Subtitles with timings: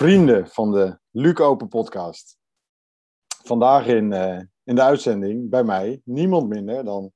[0.00, 2.38] Vrienden van de Luc Open podcast.
[3.42, 7.12] Vandaag in, uh, in de uitzending bij mij niemand minder dan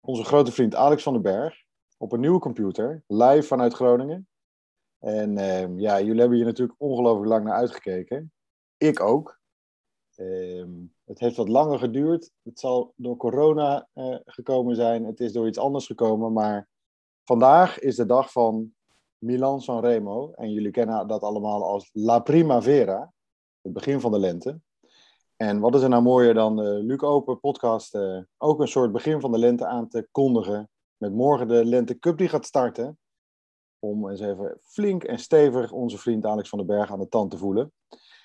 [0.00, 1.62] onze grote vriend Alex van den Berg.
[1.96, 4.28] Op een nieuwe computer, live vanuit Groningen.
[4.98, 8.32] En uh, ja, jullie hebben hier natuurlijk ongelooflijk lang naar uitgekeken.
[8.76, 9.40] Ik ook.
[10.16, 10.66] Uh,
[11.04, 12.30] het heeft wat langer geduurd.
[12.42, 15.04] Het zal door corona uh, gekomen zijn.
[15.04, 16.32] Het is door iets anders gekomen.
[16.32, 16.68] Maar
[17.24, 18.74] vandaag is de dag van
[19.22, 20.32] Milan Sanremo.
[20.32, 23.12] En jullie kennen dat allemaal als La Primavera,
[23.60, 24.60] het begin van de lente.
[25.36, 28.92] En wat is er nou mooier dan de Luc Open podcast uh, ook een soort
[28.92, 30.70] begin van de lente aan te kondigen.
[30.96, 32.98] Met morgen de Lente Cup die gaat starten.
[33.78, 37.30] Om eens even flink en stevig onze vriend Alex van den Berg aan de tand
[37.30, 37.72] te voelen.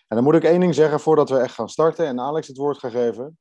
[0.07, 2.57] En dan moet ik één ding zeggen voordat we echt gaan starten en Alex het
[2.57, 3.37] woord gaan geven.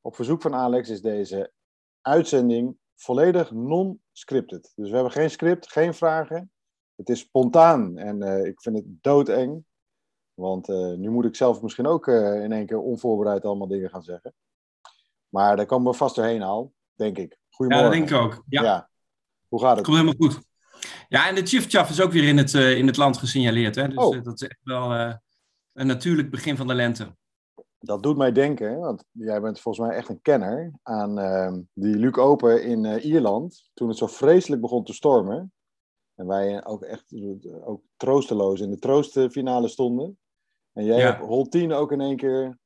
[0.00, 1.52] Op verzoek van Alex is deze
[2.00, 4.72] uitzending volledig non-scripted.
[4.74, 6.50] Dus we hebben geen script, geen vragen.
[7.00, 9.64] Het is spontaan en uh, ik vind het doodeng.
[10.34, 13.90] Want uh, nu moet ik zelf misschien ook uh, in één keer onvoorbereid allemaal dingen
[13.90, 14.34] gaan zeggen.
[15.28, 17.38] Maar daar komen we vast doorheen al, denk ik.
[17.50, 17.92] Goedemorgen.
[17.92, 18.44] Ja, dat denk ik ook.
[18.48, 18.62] Ja.
[18.62, 18.90] ja.
[19.48, 19.84] Hoe gaat het?
[19.84, 20.40] Komt helemaal goed.
[21.08, 23.74] Ja, en de Chif is ook weer in het, in het land gesignaleerd.
[23.74, 23.88] Hè?
[23.88, 24.22] Dus oh.
[24.22, 24.92] dat is echt wel
[25.72, 27.16] een natuurlijk begin van de lente.
[27.78, 31.96] Dat doet mij denken, want jij bent volgens mij echt een kenner aan ehm, die
[31.96, 33.70] Luc Open in Ierland.
[33.74, 35.52] Toen het zo vreselijk begon te stormen.
[36.20, 37.14] En wij ook echt
[37.64, 40.18] ook troosteloos in de troostfinale stonden.
[40.72, 41.04] En jij Ja.
[41.06, 42.58] hebt hol 10 ook in één keer...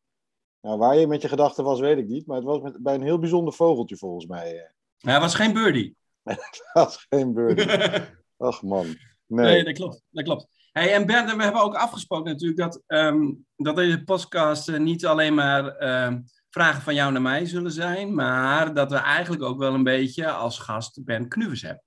[0.60, 2.26] Nou, waar je met je gedachten was, weet ik niet.
[2.26, 4.58] Maar het was met, bij een heel bijzonder vogeltje volgens mij.
[4.58, 4.70] eh.
[4.98, 5.96] Hij was geen birdie.
[6.22, 7.66] Het was geen birdie.
[8.36, 8.86] Ach man.
[9.26, 9.46] Nee.
[9.52, 10.02] Nee, dat klopt.
[10.10, 10.46] Dat klopt.
[10.72, 15.06] Hey, en Bernd, we hebben ook afgesproken natuurlijk dat, ehm, dat deze podcast eh, niet
[15.06, 16.20] alleen maar ehm,
[16.50, 20.30] vragen van jou naar mij zullen zijn, maar dat we eigenlijk ook wel een beetje
[20.30, 21.84] als gast Ben Knuvers hebben.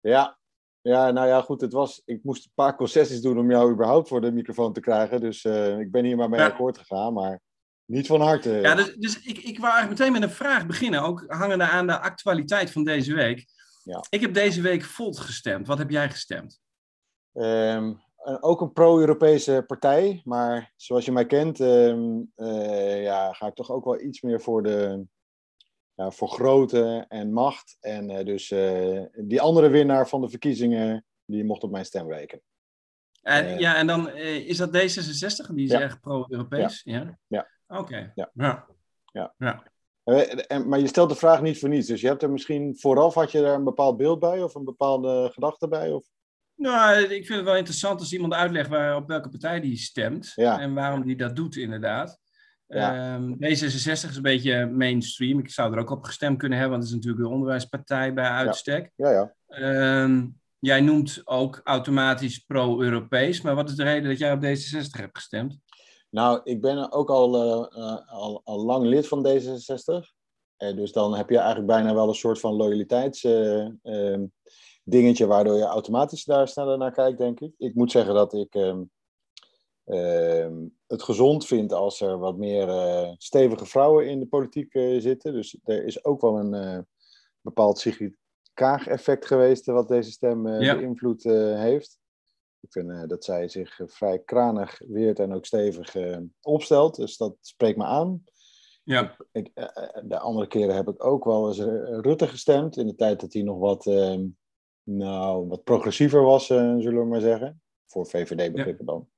[0.00, 0.37] Ja.
[0.88, 1.60] Ja, nou ja, goed.
[1.60, 4.80] Het was, ik moest een paar concessies doen om jou überhaupt voor de microfoon te
[4.80, 5.20] krijgen.
[5.20, 6.46] Dus eh, ik ben hier maar mee Ja.
[6.46, 7.12] akkoord gegaan.
[7.12, 7.40] Maar
[7.84, 8.50] niet van harte.
[8.50, 11.86] Ja, dus, dus ik, ik wou eigenlijk meteen met een vraag beginnen, ook hangende aan
[11.86, 13.46] de actualiteit van deze week.
[13.84, 14.04] Ja.
[14.10, 15.66] Ik heb deze week Volt gestemd.
[15.66, 16.60] Wat heb jij gestemd?
[17.32, 23.46] Ehm, eh, ook een pro-Europese partij, maar zoals je mij kent, ehm, eh, ja, ga
[23.46, 25.06] ik toch ook wel iets meer voor, de,
[25.98, 27.76] ja, voor grootte en macht.
[27.80, 32.12] En eh, dus eh, die andere winnaar van de verkiezingen, die mocht op mijn stem
[32.12, 32.44] rekenen.
[33.22, 33.58] En, Eh.
[33.58, 35.80] ja, en dan is dat D66, die is Ja.
[35.80, 36.80] erg pro-Europees?
[36.84, 37.18] Ja.
[37.26, 37.48] Ja.
[37.66, 38.12] Oké.
[38.14, 38.30] Ja.
[38.34, 38.66] Ja.
[39.12, 39.34] Ja.
[39.38, 39.62] Ja.
[40.46, 43.14] En- maar je stelt de vraag niet voor niets, dus je hebt er misschien vooraf,
[43.14, 45.92] had je daar een bepaald beeld bij of een bepaalde gedachte bij?
[45.92, 46.06] Of?
[46.54, 50.32] Nou, ik vind het wel interessant als iemand uitlegt waar, op welke partij die stemt.
[50.36, 52.18] En waarom die dat doet, inderdaad.
[52.68, 53.14] Ja.
[53.14, 55.38] Ehm, D66 is een beetje mainstream.
[55.38, 58.28] Ik zou er ook op gestemd kunnen hebben, want het is natuurlijk de onderwijspartij bij
[58.28, 58.92] uitstek.
[58.96, 59.34] Ja, ja.
[59.46, 60.26] Ehm,
[60.58, 63.40] jij noemt ook automatisch pro-Europees.
[63.40, 65.58] Maar wat is de reden dat jij op D66 hebt gestemd?
[66.10, 70.16] Nou, ik ben ook al, eh, eh, al, al lang lid van D66.
[70.56, 74.26] Eh, dus dan heb je eigenlijk bijna wel een soort van loyaliteits eh, ehm,
[74.84, 77.54] dingetje, waardoor je automatisch daar sneller naar kijkt, denk ik.
[77.58, 78.74] Ik moet zeggen dat ik
[80.86, 85.32] het gezond vind als er wat meer eh, stevige vrouwen in de politiek eh, zitten.
[85.32, 86.78] Dus er is ook wel een eh,
[87.40, 88.16] bepaald Sigrid
[88.54, 90.76] Kaag-effect geweest, wat deze stem Ja.
[90.76, 91.98] beïnvloed heeft.
[92.60, 95.96] Ik vind dat zij zich vrij kranig weert en ook stevig
[96.40, 96.96] opstelt.
[96.96, 98.24] Dus dat spreekt me aan.
[98.84, 99.16] Ja.
[99.32, 99.50] Ik,
[100.04, 101.58] de andere keren heb ik ook wel eens
[102.04, 102.76] Rutte gestemd.
[102.76, 104.18] In de tijd dat hij nog wat, eh,
[104.82, 107.62] nou, wat progressiever was, zullen we maar zeggen.
[107.86, 109.08] Voor VVD-begrippen dan.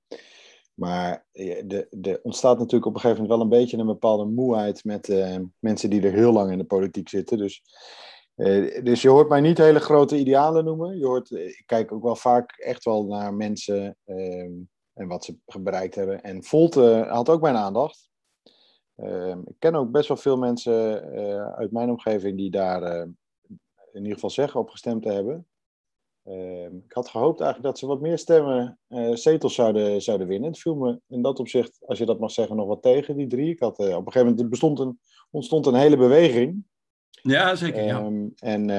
[0.80, 4.24] Maar eh, de, de ontstaat natuurlijk op een gegeven moment wel een beetje een bepaalde
[4.24, 7.38] moeheid met eh, mensen die er heel lang in de politiek zitten.
[7.38, 7.62] Dus,
[8.34, 10.98] eh, dus je hoort mij niet hele grote idealen noemen.
[10.98, 14.52] Je hoort, eh, ik kijk ook wel vaak echt wel naar mensen ehm,
[15.00, 16.22] en wat ze bereikt hebben.
[16.22, 18.08] En Volt eh, had ook mijn aandacht.
[18.96, 23.06] Ehm, ik ken ook best wel veel mensen eh, uit mijn omgeving die daar eh,
[23.92, 25.46] in ieder geval zeggen op gestemd te hebben.
[26.30, 30.50] Ehm, ik had gehoopt eigenlijk dat ze wat meer stemmen, eh, zetels zouden, zouden winnen.
[30.50, 33.26] Het viel me in dat opzicht, als je dat mag zeggen, nog wat tegen, die
[33.26, 33.50] drie.
[33.50, 35.00] Ik had, eh, op een gegeven moment bestond een,
[35.30, 36.64] ontstond een hele beweging.
[37.10, 37.84] Ja, zeker.
[37.84, 37.98] Ja.
[37.98, 38.70] Ehm, en,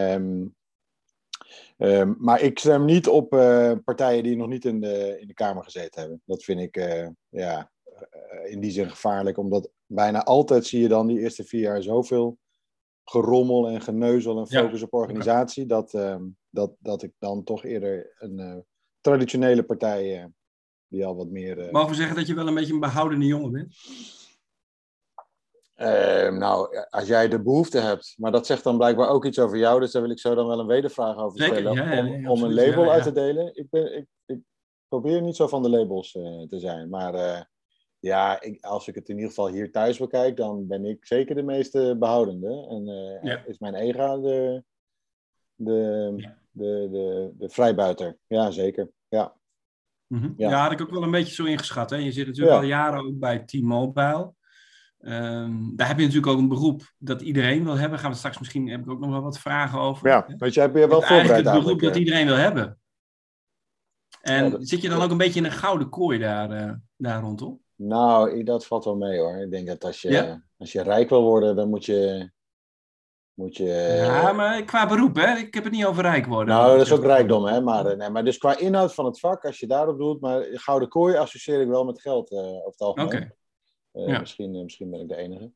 [1.78, 5.34] ehm, maar ik stem niet op eh, partijen die nog niet in de, in de
[5.34, 6.22] Kamer gezeten hebben.
[6.26, 6.76] Dat vind ik
[7.30, 7.72] ja,
[8.46, 12.38] in die zin gevaarlijk, omdat bijna altijd zie je dan die eerste vier jaar zoveel
[13.04, 15.94] gerommel en geneuzel en Ja, focus op organisatie, dat,
[16.52, 18.58] dat, dat ik dan toch eerder een eh,
[19.02, 20.26] traditionele partij eh,
[20.88, 21.60] die al wat meer.
[21.60, 23.76] eh, Mogen we zeggen dat je wel een beetje een behoudende jongen bent?
[25.76, 29.58] Ehm, nou, als jij de behoefte hebt, maar dat zegt dan blijkbaar ook iets over
[29.58, 31.74] jou, dus daar wil ik zo dan wel een wedervraag over Zeker, stellen.
[31.74, 33.56] ja, ja, om, om een label ja, uit te delen.
[33.56, 34.40] Ik ben, ik, ik,
[34.88, 36.90] probeer niet zo van de labels te zijn.
[36.90, 37.48] Maar
[38.00, 41.36] ja, ik, als ik het in ieder geval hier thuis bekijk, dan ben ik zeker
[41.36, 42.68] de meeste behoudende.
[42.70, 44.64] En is mijn ego de,
[45.56, 46.40] de.
[46.52, 48.18] De, de, de vrijbuiter.
[48.28, 48.90] Ja, zeker.
[49.08, 49.34] Ja.
[50.08, 50.32] Mhm.
[50.38, 50.50] Ja.
[50.50, 50.62] Ja.
[50.62, 51.90] had ik ook wel een beetje zo ingeschat.
[51.90, 51.96] Hè?
[51.96, 52.62] Je zit natuurlijk Ja.
[52.62, 54.34] al jaren ook bij T-Mobile.
[55.00, 58.00] Ehm, daar heb je natuurlijk ook een beroep dat iedereen wil hebben.
[58.00, 60.08] Gaan we straks misschien, heb ik ook nog wel wat vragen over.
[60.08, 60.36] ja, Hè?
[60.38, 62.00] weet je, heb je wel is eigenlijk voorbereid het beroep dat eh.
[62.00, 62.80] iedereen wil hebben.
[64.22, 66.74] En Ja, dat- zit je dan ook een beetje in een gouden kooi daar, eh,
[66.98, 67.60] daar rondom?
[67.76, 69.38] Nou, dat valt wel mee hoor.
[69.38, 70.44] Ik denk dat als je, Ja.
[70.58, 72.32] als je rijk wil worden, dan moet je.
[73.34, 73.64] Moet je
[74.06, 75.38] ja, maar qua beroep, hè?
[75.38, 76.56] Ik heb het niet over rijk worden.
[76.56, 77.62] Nou, dat is ook rijkdom, hè?
[77.62, 80.46] Maar, eh, nee, maar dus qua inhoud van het vak, als je daarop doet, maar
[80.52, 83.08] gouden kooi associeer ik wel met geld eh, over het algemeen.
[83.08, 83.36] Oké.
[83.92, 84.20] Eh, Ja.
[84.20, 85.52] misschien, misschien ben ik de enige.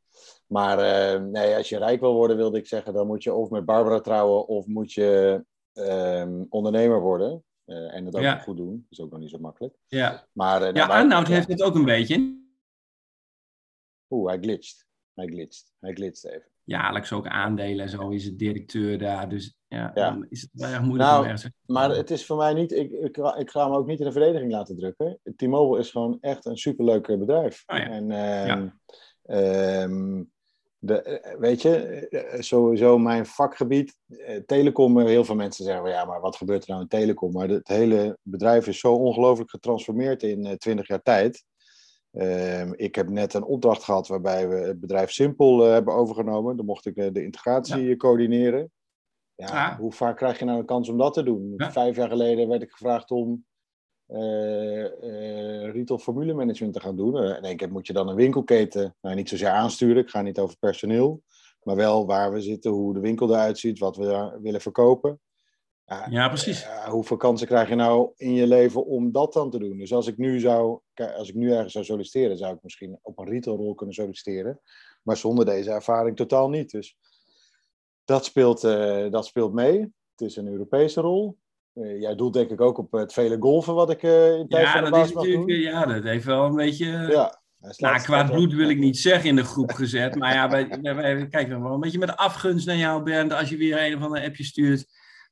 [0.48, 0.77] Maar
[1.22, 4.00] nee, als je rijk wil worden, wilde ik zeggen, dan moet je of met Barbara
[4.00, 5.44] trouwen of moet je
[5.74, 7.44] ehm, ondernemer worden.
[7.66, 8.38] En het ook Ja.
[8.38, 8.72] goed doen.
[8.89, 9.75] Dat is ook nog niet zo makkelijk.
[9.88, 12.44] Ja, Maar, nou, ja Arnoud heeft het ook een beetje.
[14.10, 14.86] Oeh, hij glitcht.
[15.13, 15.74] Hij glitcht.
[15.80, 16.50] Hij glitcht even.
[16.66, 19.30] Jaarlijks ook aandelen en zo is het directeur daar.
[19.30, 20.10] Dus ja, Ja.
[20.12, 21.52] dan is het wel erg moeilijk Nou, om ergens...
[21.66, 24.12] Maar het is voor mij niet, ik, ik, ik ga hem ook niet in de
[24.12, 25.20] verdediging laten drukken.
[25.36, 27.64] T-Mobile is gewoon echt een superleuk eh, bedrijf.
[27.66, 27.86] Oh ja.
[27.86, 28.74] En ehm, Ja.
[29.24, 30.24] ehm,
[30.80, 31.78] de, eh, weet je,
[32.10, 33.98] eh, sowieso mijn vakgebied,
[34.46, 37.32] telecom, heel veel mensen zeggen, ja, maar wat gebeurt er nou in telecom?
[37.32, 41.44] Maar het hele bedrijf is zo ongelooflijk getransformeerd in twintig jaar tijd.
[42.16, 46.58] Ehm, ik heb net een opdracht gehad waarbij we het bedrijf Simpel eh, hebben overgenomen.
[46.58, 48.72] Dan mocht ik eh, de integratie eh, coördineren.
[49.36, 49.78] Ja, Ah.
[49.80, 51.54] hoe vaak krijg je nou een kans om dat te doen?
[51.58, 51.72] Ja.
[51.72, 53.46] Vijf jaar geleden werd ik gevraagd om
[54.06, 57.18] eh, retail formule management te gaan doen.
[57.24, 60.40] In één keer moet je dan een winkelketen, nou niet zozeer aansturen, ik ga niet
[60.40, 61.22] over personeel,
[61.64, 65.20] maar wel waar we zitten, hoe de winkel eruit ziet, wat we daar willen verkopen.
[65.86, 66.62] Ja, Ja, precies.
[66.64, 69.78] ja, hoeveel kansen krijg je nou in je leven om dat dan te doen?
[69.78, 70.80] Dus als ik nu zou,
[71.18, 74.60] als ik nu ergens zou solliciteren, zou ik misschien op een retailrol kunnen solliciteren.
[75.04, 76.72] Maar zonder deze ervaring totaal niet.
[76.72, 76.98] Dus
[78.06, 79.80] dat speelt, eh, dat speelt mee.
[80.16, 81.38] Het is een Europese rol.
[81.74, 84.66] Eh, jij doelt denk ik ook op het vele golven wat ik eh in tijd
[84.66, 85.60] Ja, van de dat is natuurlijk, doen.
[85.60, 86.86] ja, dat heeft wel een beetje...
[86.86, 87.44] Ja.
[87.78, 90.16] Nou, wel- bloed wil ik niet zeggen in de groep gezet.
[90.16, 93.34] Maar ja, wij, wij, wij kijken wel een beetje met afgunst naar jou, Bernd.
[93.34, 94.86] Als je weer een of ander appje stuurt.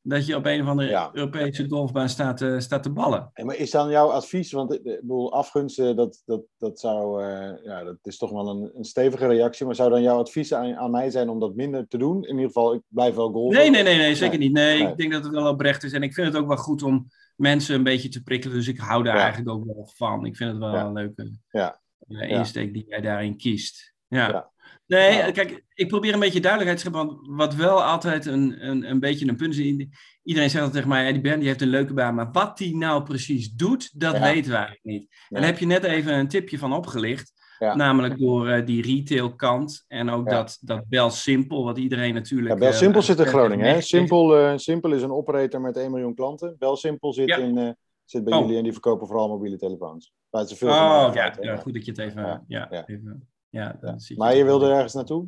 [0.06, 1.10] Dat je op een of andere Ja.
[1.14, 3.30] Europese golfbaan staat, eh, staat te ballen.
[3.34, 7.64] Hey, maar is dan jouw advies, want ik bedoel, afgunsten, dat, dat, dat zou, eh,
[7.64, 10.76] ja, dat is toch wel een, een stevige reactie, maar zou dan jouw advies aan,
[10.76, 12.24] aan mij zijn om dat minder te doen?
[12.24, 13.60] In ieder geval, ik blijf wel golven.
[13.60, 14.48] Nee, nee, nee, nee zeker Nee.
[14.48, 14.58] niet.
[14.58, 14.92] Nee, Nee.
[14.92, 15.92] ik denk dat het wel oprecht is.
[15.94, 18.56] En ik vind het ook wel goed om mensen een beetje te prikkelen.
[18.56, 19.22] Dus ik hou daar Ja.
[19.22, 20.26] eigenlijk ook wel van.
[20.26, 20.86] Ik vind het wel Ja.
[20.86, 21.82] een leuke Ja.
[22.08, 23.94] eh, insteek die jij daarin kiest.
[24.08, 24.52] Ja.
[24.94, 27.16] Nee, kijk, ik probeer een beetje duidelijkheid te scheppen.
[27.16, 29.88] Want wat wel altijd een, een, een beetje een punt is.
[30.24, 32.16] Iedereen zegt altijd tegen mij, ja, die Ben die heeft een leuke baan.
[32.16, 34.22] Maar wat die nou precies doet, dat Ja.
[34.22, 35.08] weten we eigenlijk niet.
[35.30, 37.42] En daar heb je net even een tipje van opgelicht.
[37.60, 39.86] Namelijk door eh, die retailkant.
[39.88, 42.54] En ook dat, dat Bel Simpel, wat iedereen natuurlijk...
[42.54, 43.66] Ja, Bel eh, Simpel zit in Groningen.
[43.68, 43.82] Hè?
[43.82, 46.56] Simpel, eh, Simpel is een operator met 1 miljoen klanten.
[46.60, 48.40] Bel Simpel zit, in, zit bij Oh.
[48.42, 50.14] jullie en die verkopen vooral mobiele telefoons.
[50.30, 52.44] Waar het zoveel Oh, ja, uit, goed dat je het even...
[52.48, 52.86] Ja.
[52.86, 54.76] even, ja, dan zit Maar je wilde wel.
[54.76, 55.28] ergens naartoe?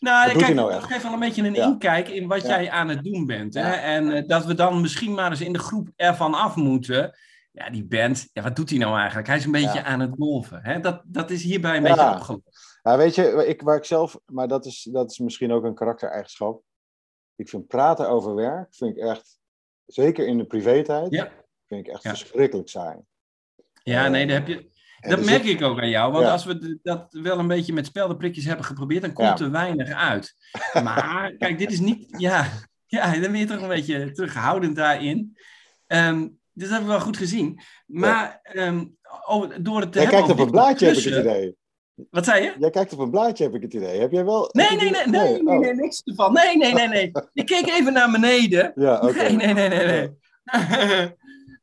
[0.00, 1.64] Nou, Wat doet kijk, hij nou dat geeft wel een beetje een Ja.
[1.66, 2.48] inkijk in wat Ja.
[2.48, 3.54] jij aan het doen bent.
[3.54, 3.60] Hè?
[3.74, 3.80] Ja.
[3.82, 7.18] En eh, dat we dan misschien maar eens in de groep ervan af moeten.
[7.52, 9.26] Ja, die band, ja, wat doet hij nou eigenlijk?
[9.28, 9.84] Hij is een beetje Ja.
[9.84, 10.60] aan het golven.
[10.62, 10.80] Hè?
[10.80, 11.88] Dat, dat is hierbij een Ja.
[11.94, 12.78] beetje opgelost.
[12.82, 15.74] Ja, weet je, ik, waar ik zelf, maar dat is, dat is misschien ook een
[15.74, 16.62] karaktereigenschap.
[17.36, 19.38] Ik vind praten over werk, vind ik echt,
[19.86, 21.32] zeker in de privé-tijd, Ja.
[21.66, 22.10] vind ik echt Ja.
[22.10, 22.96] verschrikkelijk saai.
[23.82, 24.68] Ja, Eh, nee, dat, heb je,
[25.08, 26.12] dat er merk ik ook aan jou.
[26.12, 26.32] Want Ja.
[26.32, 29.44] als we dat wel een beetje met speldenprikjes hebben geprobeerd, dan komt Ja.
[29.44, 30.34] er weinig uit.
[30.82, 32.06] Maar kijk, dit is niet...
[32.18, 32.46] Ja,
[32.86, 35.36] ja, dan ben je toch een beetje terughoudend daarin.
[35.86, 36.20] Ehm,
[36.52, 37.60] dus dat hebben we wel goed gezien.
[37.86, 38.84] Maar ehm,
[39.26, 41.56] oh, door het te Jij hebben kijkt op over een blaadje, heb ik het idee.
[42.10, 42.54] Wat zei je?
[42.58, 44.00] Jij kijkt op een blaadje, heb ik het idee.
[44.00, 44.48] Heb jij wel...
[44.52, 45.58] Nee, nee, nee, nee, nee, oh.
[45.58, 46.32] nee, niks ervan.
[46.32, 47.10] Nee, nee, nee, nee.
[47.32, 48.72] Ik keek even naar beneden.
[48.74, 49.12] Ja, oké.
[49.22, 50.10] Nee, nee, nee, nee, nee.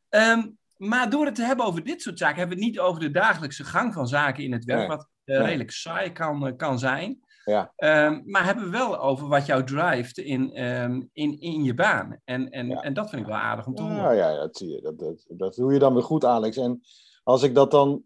[0.10, 0.48] Ehm,
[0.80, 3.12] maar door het te hebben over dit soort zaken, hebben we het niet over de
[3.12, 4.88] dagelijkse gang van zaken in het werk, Nee.
[4.88, 5.46] wat eh, Nee.
[5.46, 7.20] redelijk saai kan, eh, kan zijn.
[7.46, 7.74] Ja.
[7.76, 12.20] Ehm, maar hebben we wel over wat jou drijft in, ehm, in, in je baan.
[12.24, 12.82] En, en, Ja.
[12.82, 13.98] en dat vind ik wel aardig om te horen.
[13.98, 14.82] Ja, ja, dat zie je.
[14.82, 16.58] Dat, dat, dat doe je dan weer goed, Alex.
[16.58, 16.82] En
[17.24, 18.04] als ik dat dan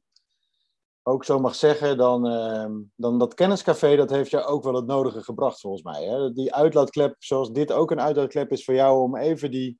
[1.03, 4.85] ook zo mag zeggen, dan, ehm, dan dat kenniscafé, dat heeft jou ook wel het
[4.85, 6.03] nodige gebracht, volgens mij.
[6.03, 6.31] Hè?
[6.33, 9.79] Die uitlaatklep, zoals dit ook een uitlaatklep is voor jou, om even die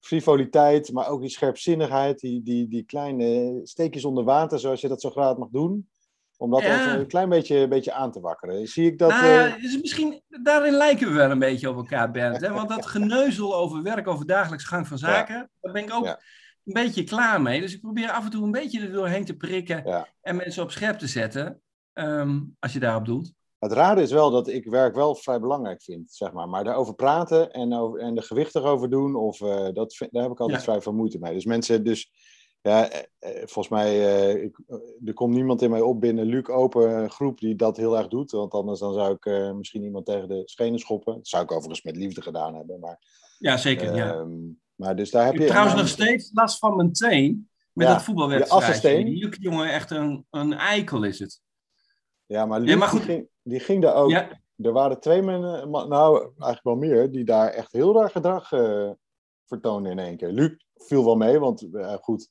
[0.00, 5.00] frivoliteit, maar ook die scherpzinnigheid, die, die, die kleine steekjes onder water, zoals je dat
[5.00, 5.88] zo graag mag doen,
[6.36, 6.96] om dat Ja.
[6.96, 8.66] een klein beetje, beetje aan te wakkeren.
[8.66, 9.10] Zie ik dat...
[9.10, 12.40] nou, ja, eh, dus misschien, daarin lijken we wel een beetje op elkaar, Bernd.
[12.40, 12.52] Hè?
[12.52, 16.06] Want dat geneuzel over werk, over dagelijks gang van zaken, dat ben ik ook.
[16.64, 17.60] Een beetje klaar mee.
[17.60, 20.70] Dus ik probeer af en toe een beetje er doorheen te prikken en mensen op
[20.70, 21.60] scherp te zetten.
[21.92, 23.32] ehm, als je daarop doet.
[23.58, 26.48] Het rare is wel dat ik werk wel vrij belangrijk vind, zeg maar.
[26.48, 30.22] Maar daarover praten en, over, en de gewicht erover doen, of, eh, dat vind, daar
[30.22, 30.64] heb ik altijd Ja.
[30.64, 31.34] vrij veel moeite mee.
[31.34, 32.10] Dus mensen, dus,
[32.62, 34.58] ja, eh, eh, volgens mij, ik,
[35.04, 38.30] er komt niemand in mij op binnen Luc Open groep die dat heel erg doet.
[38.30, 41.14] Want anders dan zou ik eh, misschien iemand tegen de schenen schoppen.
[41.14, 42.80] Dat zou ik overigens met liefde gedaan hebben.
[42.80, 42.98] Maar,
[43.38, 43.94] Ja, zeker.
[43.94, 44.12] ja.
[44.14, 44.36] ehm,
[44.74, 45.44] maar dus daar heb Ik je...
[45.44, 47.48] heb trouwens nog steeds last van mijn teen.
[47.72, 48.82] Met Ja, dat voetbalwedstrijd.
[49.06, 51.40] Die jongen, echt een, een eikel is het.
[52.26, 53.00] Ja, maar Luc Ja, maar goed.
[53.02, 54.10] ging, die ging daar ook...
[54.10, 58.52] Ja, Er waren twee mensen, nou eigenlijk wel meer, die daar echt heel raar gedrag
[58.52, 58.90] eh
[59.48, 60.32] vertoonden in één keer.
[60.32, 62.30] Luc viel wel mee, want eh, goed,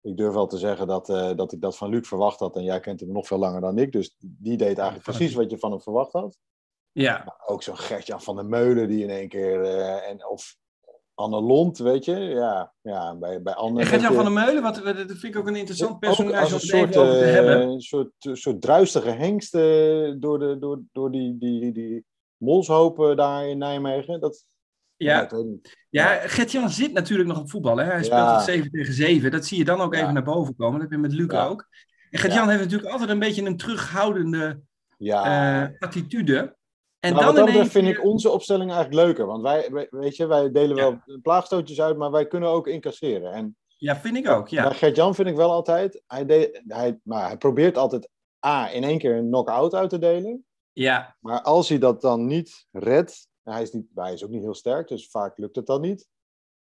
[0.00, 2.56] ik durf wel te zeggen dat, eh, dat ik dat van Luc verwacht had.
[2.56, 5.50] En jij kent hem nog veel langer dan ik, dus die deed eigenlijk precies wat
[5.50, 6.38] je van hem verwacht had.
[6.92, 7.22] ja.
[7.24, 9.64] Maar ook zo'n Gertjan van der Meulen die in één keer,
[10.02, 10.56] en, of
[11.20, 12.16] Anne Lont, weet je.
[12.16, 13.80] Ja, ja bij, bij Anne...
[13.80, 16.92] En Gert-Jan van der Meulen, wat, dat vind ik ook een interessant personage om soort,
[16.92, 17.60] te eh, hebben.
[17.60, 19.60] een soort, soort druistige hengst eh,
[20.16, 22.04] door, de, door, door die, die, die
[22.36, 24.20] molshopen daar in Nijmegen.
[24.20, 24.46] Dat,
[24.96, 25.28] Ja,
[25.90, 27.76] ja Gert-Jan zit natuurlijk nog op voetbal.
[27.76, 27.84] Hè?
[27.84, 28.34] Hij speelt Ja.
[28.34, 29.30] het 7 tegen 7.
[29.30, 30.00] Dat zie je dan ook Ja.
[30.00, 30.72] even naar boven komen.
[30.72, 31.68] Dat heb je met Luc ook.
[32.10, 34.60] En Gert-Jan heeft natuurlijk altijd een beetje een terughoudende
[34.98, 35.24] Ja,
[35.62, 36.56] eh, attitude.
[37.00, 39.26] En nou, dan wat dat vind ik onze opstelling eigenlijk leuker.
[39.26, 40.82] Want wij, weet je, wij delen Ja.
[41.06, 43.32] wel plaagstootjes uit, maar wij kunnen ook incasseren.
[43.32, 44.48] En Ja, vind ik ook.
[44.48, 44.70] Ja.
[44.70, 48.08] Gert-Jan vind ik wel altijd, hij, hij, maar hij probeert altijd
[48.46, 50.44] A, in één keer een knock-out uit te delen.
[50.72, 54.42] ja, Maar als hij dat dan niet redt, hij is, niet, hij is ook niet
[54.42, 56.08] heel sterk, dus vaak lukt het dan niet.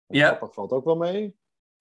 [0.07, 0.27] En Ja.
[0.27, 1.35] Grappig valt ook wel mee.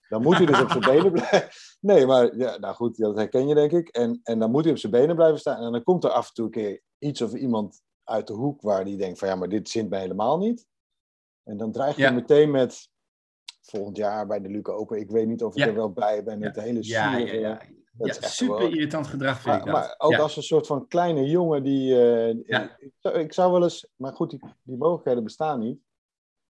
[0.08, 1.48] Dan moet hij dus op zijn benen blijven.
[1.80, 3.88] Nee, maar ja, nou goed, dat herken je denk ik.
[3.88, 5.62] En, en dan moet hij op zijn benen blijven staan.
[5.64, 7.80] En dan komt er af en toe een keer iets of iemand
[8.12, 10.66] uit de hoek waar die denkt van ja, maar dit zint mij helemaal niet.
[11.42, 12.10] En dan dreig je Ja.
[12.10, 12.90] meteen met
[13.60, 14.98] volgend jaar bij de Luke Open.
[15.00, 15.66] Ik weet niet of ik Ja.
[15.66, 16.42] er wel bij ben.
[16.42, 17.58] Het hele ja, ja,
[18.20, 19.82] super wel- irritant gedrag vind ik maar, dat.
[19.82, 20.18] maar ook ja.
[20.18, 22.00] als een soort van kleine jongen die.
[22.02, 22.76] eh, Ja.
[22.78, 23.88] ik, zou, ik zou wel eens.
[23.96, 25.78] Maar goed, die, die mogelijkheden bestaan niet.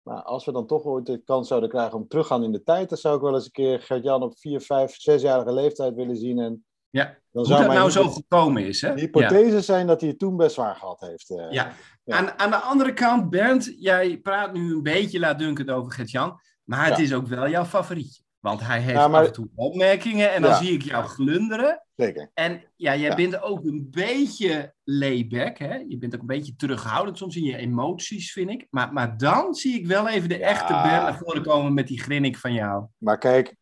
[0.02, 2.52] Maar als we dan toch ooit de kans zouden krijgen om terug te gaan in
[2.52, 5.94] de tijd, dan zou ik wel eens een keer Gert-Jan op 4, 5, 6-jarige leeftijd
[5.94, 6.38] willen zien.
[6.38, 6.65] En
[6.96, 7.04] Ja.
[7.32, 8.88] dan Hoe dat nou zo gekomen is, hè?
[8.88, 8.94] Ja.
[8.94, 11.30] hypothese zijn dat hij het toen best zwaar gehad heeft.
[11.30, 11.46] eh.
[11.50, 11.72] Ja.
[12.04, 12.16] Ja.
[12.16, 16.86] Aan, aan de andere kant, Bernd, jij praat nu een beetje laatdunkend over Gert-Jan, maar
[16.86, 17.02] het Ja.
[17.02, 18.22] is ook wel jouw favorietje.
[18.40, 21.82] Want hij heeft maar- af en toe opmerkingen en dan zie ik jou glunderen.
[21.96, 22.30] Zeker.
[22.34, 25.74] En ja, jij bent ook een beetje layback, hè?
[25.88, 28.66] Je bent ook een beetje terughoudend soms in je emoties, vind ik.
[28.70, 32.00] Maar, maar dan zie ik wel even de echte Bernd naar voren komen met die
[32.00, 32.86] grinnik van jou.
[32.98, 33.56] Maar kijk,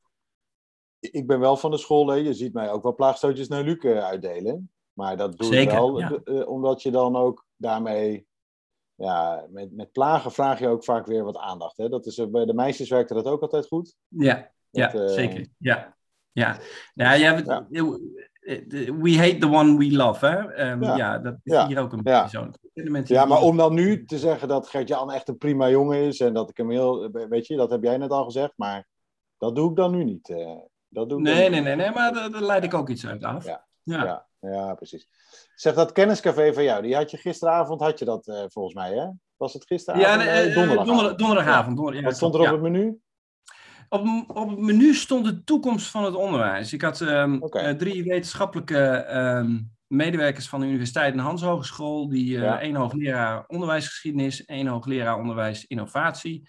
[1.11, 2.09] ik ben wel van de school.
[2.09, 2.15] Hè.
[2.17, 4.71] Je ziet mij ook wel plaagstootjes naar Luc eh, uitdelen.
[4.93, 6.21] Maar dat doe Zeker, ik wel ja.
[6.25, 8.27] eh, eh, omdat je dan ook daarmee.
[8.95, 11.77] Ja, met, met plagen vraag je ook vaak weer wat aandacht.
[11.77, 11.89] Hè.
[11.89, 13.97] Dat is, bij de meisjes werkte dat ook altijd goed.
[14.09, 15.47] Ja, ja zeker.
[15.59, 15.97] Ja,
[16.33, 16.59] ja.
[16.95, 17.67] Nou, ja, Ja.
[19.01, 20.53] We hate the one we love, hè?
[20.53, 20.97] Ehm, Ja.
[20.97, 21.19] ja.
[21.19, 21.67] dat is Ja.
[21.67, 22.51] hier ook een beetje zo.
[23.05, 26.35] Ja, maar om dan nu te zeggen dat Gert-Jan echt een prima jongen is en
[26.35, 27.11] dat ik hem heel.
[27.11, 28.87] Weet je, dat heb jij net al gezegd, maar
[29.39, 30.29] dat doe ik dan nu niet.
[30.29, 30.57] eh.
[30.95, 33.25] Dat doe ik dan Nee, nee, nee, nee, maar daar, leid ik ook iets uit
[33.25, 33.45] af.
[33.45, 33.65] Ja.
[33.83, 34.05] Ja.
[34.05, 35.09] Ja, ja, precies.
[35.55, 38.93] Zeg, dat kenniscafé van jou, die had je gisteravond, had je dat eh, volgens mij,
[38.93, 39.07] hè?
[39.37, 40.07] Was het gisteravond?
[40.09, 40.87] Ja, nee, eh, donderdagavond.
[40.87, 41.77] donder- donderdagavond.
[41.77, 42.99] donder- Wat stond er op het menu?
[43.89, 46.73] Op, op het menu stond de toekomst van het onderwijs.
[46.73, 52.09] Ik had ehm, eh, drie wetenschappelijke ehm, medewerkers van de Universiteit en Hans Hogeschool.
[52.09, 52.61] Die, Ja.
[52.61, 56.49] één hoogleraar onderwijsgeschiedenis, één hoogleraar onderwijs innovatie.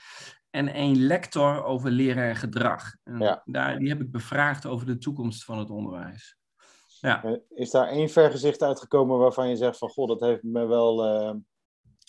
[0.55, 2.95] En één lector over leren en gedrag.
[3.03, 3.41] En Ja.
[3.45, 6.37] daar, die heb ik bevraagd over de toekomst van het onderwijs.
[6.99, 7.23] Ja.
[7.23, 11.03] Eh, Is daar één vergezicht uitgekomen waarvan je zegt van, goh, dat heeft me wel...
[11.05, 11.33] eh,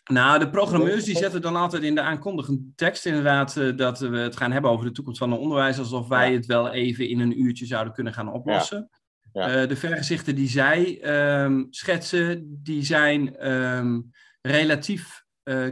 [0.04, 4.16] Nou, de programmeurs die zetten dan altijd in de aankondigende tekst inderdaad eh, dat we
[4.18, 6.36] het gaan hebben over de toekomst van het onderwijs, alsof wij Ja.
[6.36, 8.90] het wel even in een uurtje zouden kunnen gaan oplossen.
[9.32, 9.66] Ja.
[9.66, 14.00] De vergezichten die zij ehm, schetsen, die zijn ehm,
[14.40, 15.24] relatief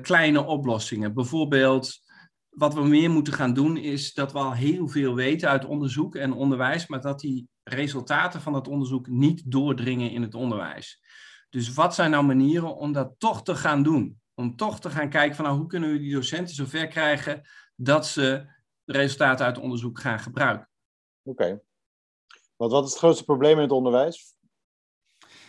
[0.02, 1.14] kleine oplossingen.
[1.14, 2.02] Bijvoorbeeld,
[2.54, 6.14] wat we meer moeten gaan doen, is dat we al heel veel weten uit onderzoek
[6.14, 11.02] en onderwijs, maar dat die resultaten van dat onderzoek niet doordringen in het onderwijs.
[11.50, 14.20] Dus wat zijn nou manieren om dat toch te gaan doen?
[14.34, 18.06] Om toch te gaan kijken van nou, hoe kunnen we die docenten zover krijgen dat
[18.06, 18.46] ze
[18.84, 20.68] de resultaten uit onderzoek gaan gebruiken.
[21.22, 21.60] Oké.
[22.56, 24.36] Want wat is het grootste probleem in het onderwijs?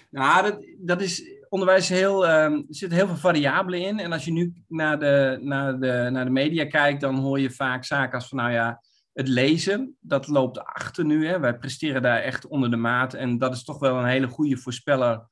[0.09, 3.99] Nou, dat, dat is onderwijs heel, er zitten heel veel variabelen in.
[3.99, 7.51] En als je nu naar de, naar, de, naar de media kijkt, dan hoor je
[7.51, 8.81] vaak zaken als van nou ja,
[9.13, 11.27] het lezen, dat loopt achter nu.
[11.27, 11.39] Hè.
[11.39, 13.13] Wij presteren daar echt onder de maat.
[13.13, 15.27] En dat is toch wel een hele goede voorspeller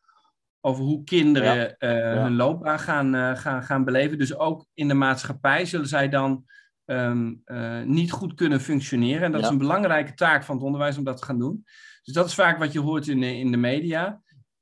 [0.62, 1.76] over hoe kinderen Ja.
[1.78, 2.22] eh, Ja.
[2.22, 4.18] hun loopbaan gaan, eh, gaan, gaan beleven.
[4.18, 6.46] Dus ook in de maatschappij zullen zij dan
[6.86, 9.22] ehm, eh, niet goed kunnen functioneren.
[9.24, 9.46] En dat Ja.
[9.48, 11.64] is een belangrijke taak van het onderwijs om dat te gaan doen.
[12.04, 14.22] Dus dat is vaak wat je hoort in de, in de media.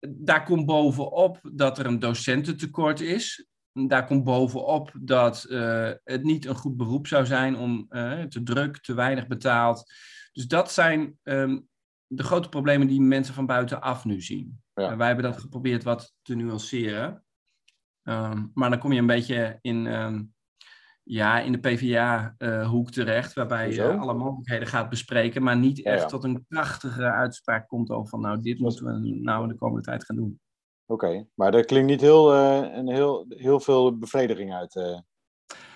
[0.09, 3.47] Daar komt bovenop dat er een docententekort is.
[3.73, 8.43] Daar komt bovenop dat eh, het niet een goed beroep zou zijn om eh, te
[8.43, 9.93] druk, te weinig betaald.
[10.31, 11.59] Dus dat zijn ehm,
[12.07, 14.61] de grote problemen die mensen van buitenaf nu zien.
[14.73, 14.97] Ja.
[14.97, 17.23] Wij hebben dat geprobeerd wat te nuanceren.
[18.03, 20.23] Ehm, maar dan kom je een beetje in, ehm,
[21.11, 26.07] ja, in de PvdA-hoek terecht, waarbij je alle mogelijkheden gaat bespreken, maar niet echt ja.
[26.07, 29.81] tot een krachtige uitspraak komt over van nou, dit moeten we nou in de komende
[29.81, 30.39] tijd gaan doen.
[30.85, 34.75] Oké, maar er klinkt niet heel, eh, een heel, heel veel bevrediging uit.
[34.75, 34.99] eh.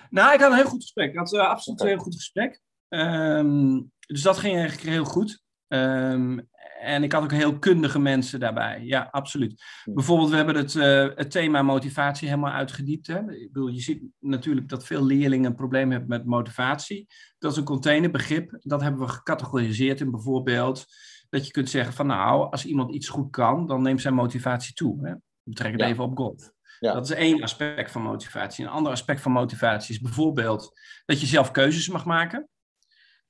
[0.09, 1.09] Nou, ik had een heel goed gesprek.
[1.09, 2.61] Ik had eh, absoluut een heel goed gesprek.
[2.87, 5.43] Ehm, dus dat ging eigenlijk heel goed.
[5.67, 6.39] Ehm,
[6.85, 8.81] en ik had ook heel kundige mensen daarbij.
[8.83, 9.63] Ja, absoluut.
[9.83, 9.93] Hm.
[9.93, 13.07] Bijvoorbeeld, we hebben het, eh, het thema motivatie helemaal uitgediept.
[13.07, 13.31] Hè?
[13.31, 17.07] Ik bedoel, je ziet natuurlijk dat veel leerlingen een probleem hebben met motivatie.
[17.37, 18.57] Dat is een containerbegrip.
[18.59, 20.85] Dat hebben we gecategoriseerd in bijvoorbeeld
[21.29, 24.73] dat je kunt zeggen van nou, als iemand iets goed kan, dan neemt zijn motivatie
[24.73, 25.07] toe.
[25.07, 25.13] Hè?
[25.43, 25.93] We trekken het Ja.
[25.93, 26.51] even op golf.
[26.79, 26.93] Ja.
[26.93, 28.65] Dat is één aspect van motivatie.
[28.65, 32.49] Een ander aspect van motivatie is bijvoorbeeld dat je zelf keuzes mag maken.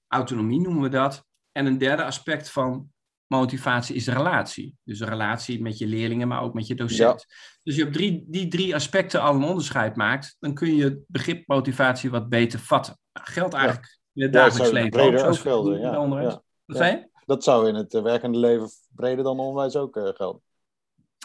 [0.07, 1.25] Autonomie noemen we dat.
[1.51, 2.93] En een derde aspect van
[3.27, 4.75] motivatie is de relatie.
[4.83, 7.25] Dus de relatie met je leerlingen, maar ook met je docent.
[7.63, 10.97] Dus je op drie, die drie aspecten al een onderscheid maakt, dan kun je het
[11.07, 12.99] begrip motivatie wat beter vatten.
[13.13, 15.35] Nou, geldt eigenlijk in het dagelijks leven breder ook.
[15.35, 16.37] gelden, ja, onderwijs.
[16.65, 17.09] Wat zei je?
[17.25, 20.41] Dat zou in het eh, werkende leven breder dan onderwijs ook eh, gelden.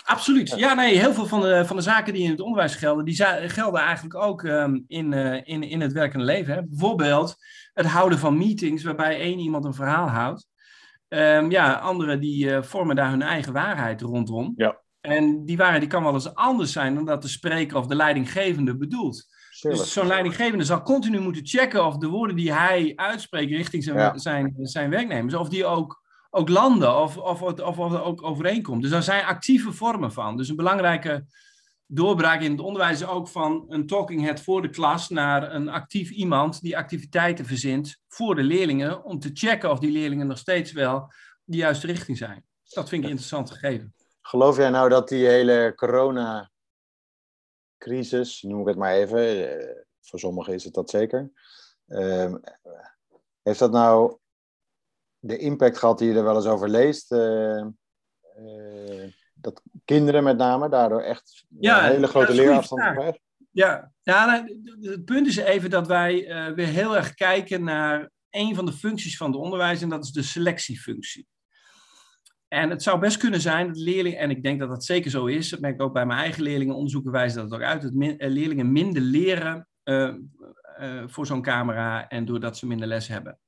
[0.04, 0.52] Absoluut.
[0.56, 0.74] Ja.
[0.74, 3.80] Nee, heel veel van de, van de zaken die in het onderwijs gelden, die gelden
[3.80, 6.54] eigenlijk ook ehm, in, eh, in, in het werkende leven.
[6.54, 6.62] Hè.
[6.66, 7.36] Bijvoorbeeld
[7.72, 10.46] het houden van meetings waarbij één iemand een verhaal houdt.
[11.10, 14.52] Ehm, ja, anderen die eh, vormen daar hun eigen waarheid rondom.
[14.56, 14.80] Ja.
[15.00, 17.94] En die waarheid die kan wel eens anders zijn dan dat de spreker of de
[17.94, 19.26] leidinggevende bedoelt.
[19.60, 23.96] Dus zo'n leidinggevende zal continu moeten checken of de woorden die hij uitspreekt richting zijn,
[23.96, 24.18] Ja.
[24.18, 28.22] zijn, zijn werknemers, of die ook, ook landen of, of, of, of, of er ook
[28.22, 28.82] overeenkomt.
[28.82, 30.36] Dus daar zijn actieve vormen van.
[30.36, 31.24] Dus een belangrijke
[31.92, 36.10] doorbraak in het onderwijs ook van een talking head voor de klas naar een actief
[36.10, 40.72] iemand die activiteiten verzint voor de leerlingen, om te checken of die leerlingen nog steeds
[40.72, 41.12] wel
[41.44, 42.44] de juiste richting zijn.
[42.62, 43.94] Dat vind ik een interessant gegeven.
[44.20, 50.54] Geloof jij nou dat die hele corona-crisis, noem ik het maar even, eh, voor sommigen
[50.54, 51.30] is het dat zeker,
[51.86, 52.36] ehm,
[53.42, 54.18] heeft dat nou
[55.18, 57.12] de impact gehad die je er wel eens over leest?
[57.12, 57.60] eh,
[58.36, 63.20] eh, dat kinderen met name daardoor echt Ja, een hele grote leerafstand krijgen?
[63.50, 68.10] Ja, ja nou, het punt is even dat wij eh, weer heel erg kijken naar
[68.30, 71.26] een van de functies van het onderwijs en dat is de selectiefunctie.
[72.52, 75.26] En het zou best kunnen zijn dat leerlingen, en ik denk dat dat zeker zo
[75.26, 77.82] is, dat merk ik ook bij mijn eigen leerlingen, onderzoeken wijzen dat het ook uit,
[77.82, 80.14] dat eh, leerlingen minder leren eh,
[80.76, 83.38] eh, voor zo'n camera en doordat ze minder les hebben.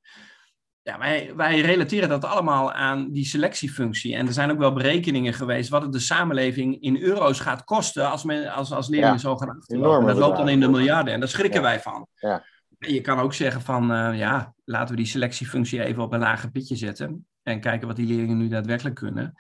[0.85, 4.15] Ja, wij, wij relateren dat allemaal aan die selectiefunctie.
[4.17, 8.11] En er zijn ook wel berekeningen geweest wat het de samenleving in euro's gaat kosten
[8.11, 10.07] als, men, als, als leerlingen Ja, zo gaan achterlopen.
[10.07, 11.67] dat loopt dan in de miljarden en daar schrikken Ja.
[11.67, 12.07] wij van.
[12.15, 12.45] Ja.
[12.79, 16.51] Je kan ook zeggen van, eh, ja, laten we die selectiefunctie even op een lager
[16.51, 17.27] pitje zetten.
[17.43, 19.35] En kijken wat die leerlingen nu daadwerkelijk kunnen.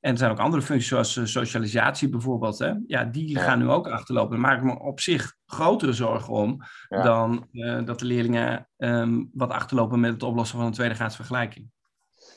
[0.00, 2.58] En er zijn ook andere functies, zoals eh, socialisatie bijvoorbeeld.
[2.58, 2.72] Hè?
[2.86, 3.40] Ja, die Ja.
[3.40, 4.30] gaan nu ook achterlopen.
[4.30, 6.56] Daar maak ik me op zich grotere zorgen om
[6.88, 7.02] Ja.
[7.02, 11.70] dan eh, dat de leerlingen ehm, wat achterlopen met het oplossen van een tweedegraads vergelijking.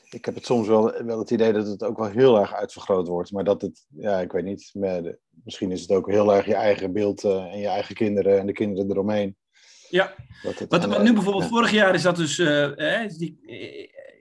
[0.09, 3.07] Ik heb het soms wel, wel het idee dat het ook wel heel erg uitvergroot
[3.07, 3.31] wordt.
[3.31, 4.69] Maar dat het, ja, ik weet niet.
[4.73, 7.95] maar de- misschien is het ook heel erg je eigen beeld eh, en je eigen
[7.95, 9.35] kinderen en de kinderen eromheen.
[9.89, 11.49] Ja, het, wat, nu bijvoorbeeld ja.
[11.49, 13.39] vorig jaar is dat dus, eh, die,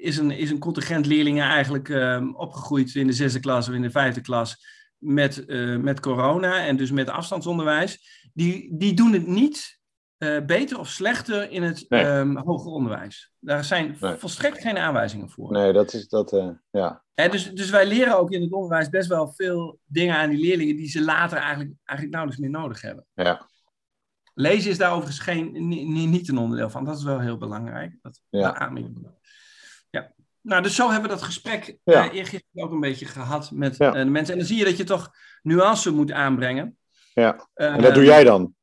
[0.01, 3.83] is, een, is een contingent leerlingen eigenlijk ehm, opgegroeid in de zesde klas of in
[3.83, 4.67] de vijfde klas
[4.99, 8.21] met, eh, met corona en dus met afstandsonderwijs.
[8.35, 9.79] Die, die doen het niet
[10.17, 12.05] eh, beter of slechter in het Nee.
[12.05, 13.33] ehm, hoger onderwijs.
[13.39, 14.17] Daar zijn Nee.
[14.17, 15.53] volstrekt geen aanwijzingen voor.
[15.53, 17.03] Nee, dat is dat, eh, ja.
[17.15, 20.77] Dus, dus wij leren ook in het onderwijs best wel veel dingen aan die leerlingen
[20.77, 23.07] die ze later eigenlijk, eigenlijk nauwelijks meer nodig hebben.
[23.15, 23.49] Ja.
[24.35, 26.85] Lezen is daar overigens geen, ni- ni- niet een onderdeel van.
[26.85, 27.97] Dat is wel heel belangrijk.
[28.03, 28.21] Dat.
[28.31, 28.71] Ja.
[30.43, 32.09] Nou, dus zo hebben we dat gesprek Ja.
[32.09, 33.87] eh, eergisteren ook een beetje gehad met Ja.
[33.95, 34.33] eh, de mensen.
[34.33, 35.11] En dan zie je dat je toch
[35.43, 36.79] nuance moet aanbrengen.
[37.15, 37.49] Ja.
[37.55, 38.55] Eh, En dat doe jij dan?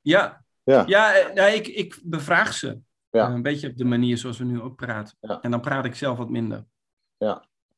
[0.00, 0.84] Ja, Ja.
[0.86, 2.78] ja nou, ik, ik bevraag ze.
[3.10, 3.28] Ja.
[3.30, 5.16] Een beetje op de manier zoals we nu ook praten.
[5.20, 5.40] Ja.
[5.40, 6.64] En dan praat ik zelf wat minder.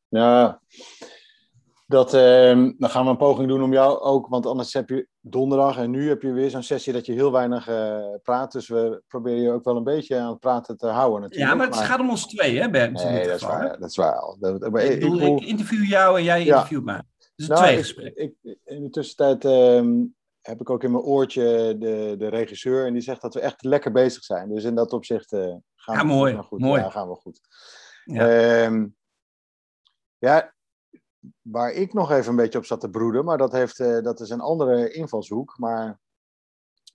[0.09, 0.61] Ja.
[1.87, 5.09] Dat, ehm, dan gaan we een poging doen om jou ook, want anders heb je
[5.21, 8.53] donderdag en nu heb je weer zo'n sessie dat je heel weinig eh, praat.
[8.53, 11.51] Dus we proberen je ook wel een beetje aan het praten te houden natuurlijk.
[11.51, 13.05] Ja, maar het gaat om ons twee, hè, Bernd?
[13.05, 13.49] Nee, dat is hè?
[13.49, 13.79] waar.
[13.79, 14.19] Dat is waar.
[14.19, 14.37] al.
[14.41, 16.55] Dat, maar Ik, ik, bedoel, ik, ik interview jou en jij Ja.
[16.55, 17.03] interviewt mij.
[17.37, 18.15] Dus nou, tweegesprek.
[18.15, 20.05] ik, ik, in de tussentijd ehm,
[20.41, 22.87] heb ik ook in mijn oortje de, de regisseur.
[22.87, 24.49] En die zegt dat we echt lekker bezig zijn.
[24.55, 26.61] Dus in dat opzicht uh, gaan ja, we mooi, goed.
[26.61, 26.81] mooi.
[26.81, 27.41] Ja, gaan we goed.
[28.05, 28.71] Ja.
[30.19, 30.55] Ja,
[31.43, 33.25] waar ik nog even een beetje op zat te broeden.
[33.25, 35.59] Maar dat, heeft, uh, dat is een andere invalshoek.
[35.59, 36.01] Maar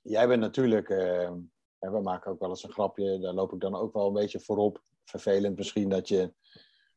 [0.02, 0.90] jij bent natuurlijk...
[0.90, 1.32] Uh,
[1.80, 3.20] we maken ook wel eens een grapje.
[3.20, 4.82] Daar loop ik dan ook wel een beetje voorop.
[5.06, 6.34] Vervelend misschien dat je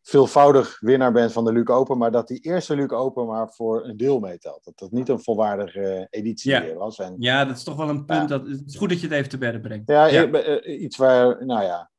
[0.03, 3.85] veelvoudig winnaar bent van de Luc Open, maar dat die eerste Luc Open maar voor
[3.85, 4.65] een deel meetelt.
[4.65, 6.61] Dat dat niet een volwaardige editie Ja.
[6.61, 6.99] meer was.
[6.99, 8.29] En, ja, dat is toch wel een punt.
[8.29, 8.39] Ja.
[8.39, 9.89] Dat, het is goed dat je het even te bedden brengt.
[9.89, 10.31] ja, Ja.
[10.31, 11.91] eh, iets waar, nou ja,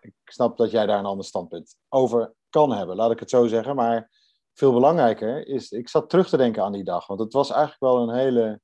[0.00, 3.46] ik snap dat jij daar een ander standpunt over kan hebben, laat ik het zo
[3.46, 3.74] zeggen.
[3.76, 4.10] Maar
[4.60, 7.80] veel belangrijker is, ik zat terug te denken aan die dag, want het was eigenlijk
[7.80, 8.60] wel een hele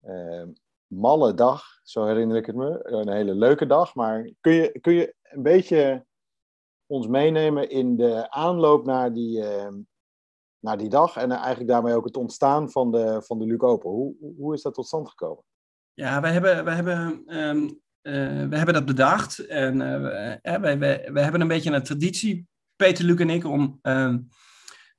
[0.00, 0.46] eh,
[0.86, 2.80] malle dag, zo herinner ik het me.
[2.82, 6.06] Een hele leuke dag, maar kun je, kun je een beetje
[6.86, 9.72] ons meenemen in de aanloop naar die, eh,
[10.58, 13.90] naar die dag en eigenlijk daarmee ook het ontstaan van de, van de Luc Open?
[13.90, 15.44] Hoe, hoe is dat tot stand gekomen?
[15.94, 17.62] Ja, wij hebben, wij hebben, ehm,
[18.00, 19.38] eh, we hebben dat bedacht.
[19.38, 22.46] En eh, we- eh, wij, wij, wij hebben een beetje een traditie,
[22.76, 24.18] Peter, Luc en ik, om ehm,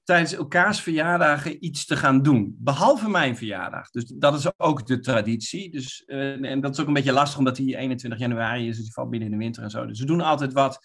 [0.10, 2.56] tijdens elkaars verjaardagen iets te gaan doen.
[2.60, 3.90] Behalve mijn verjaardag.
[3.90, 5.72] Dus dat is ook de traditie.
[5.72, 8.76] Dus, eh, en dat is ook een beetje lastig, omdat die 21 januari is.
[8.76, 9.86] Dus die valt binnen in de winter en zo.
[9.86, 10.80] Dus we doen altijd wat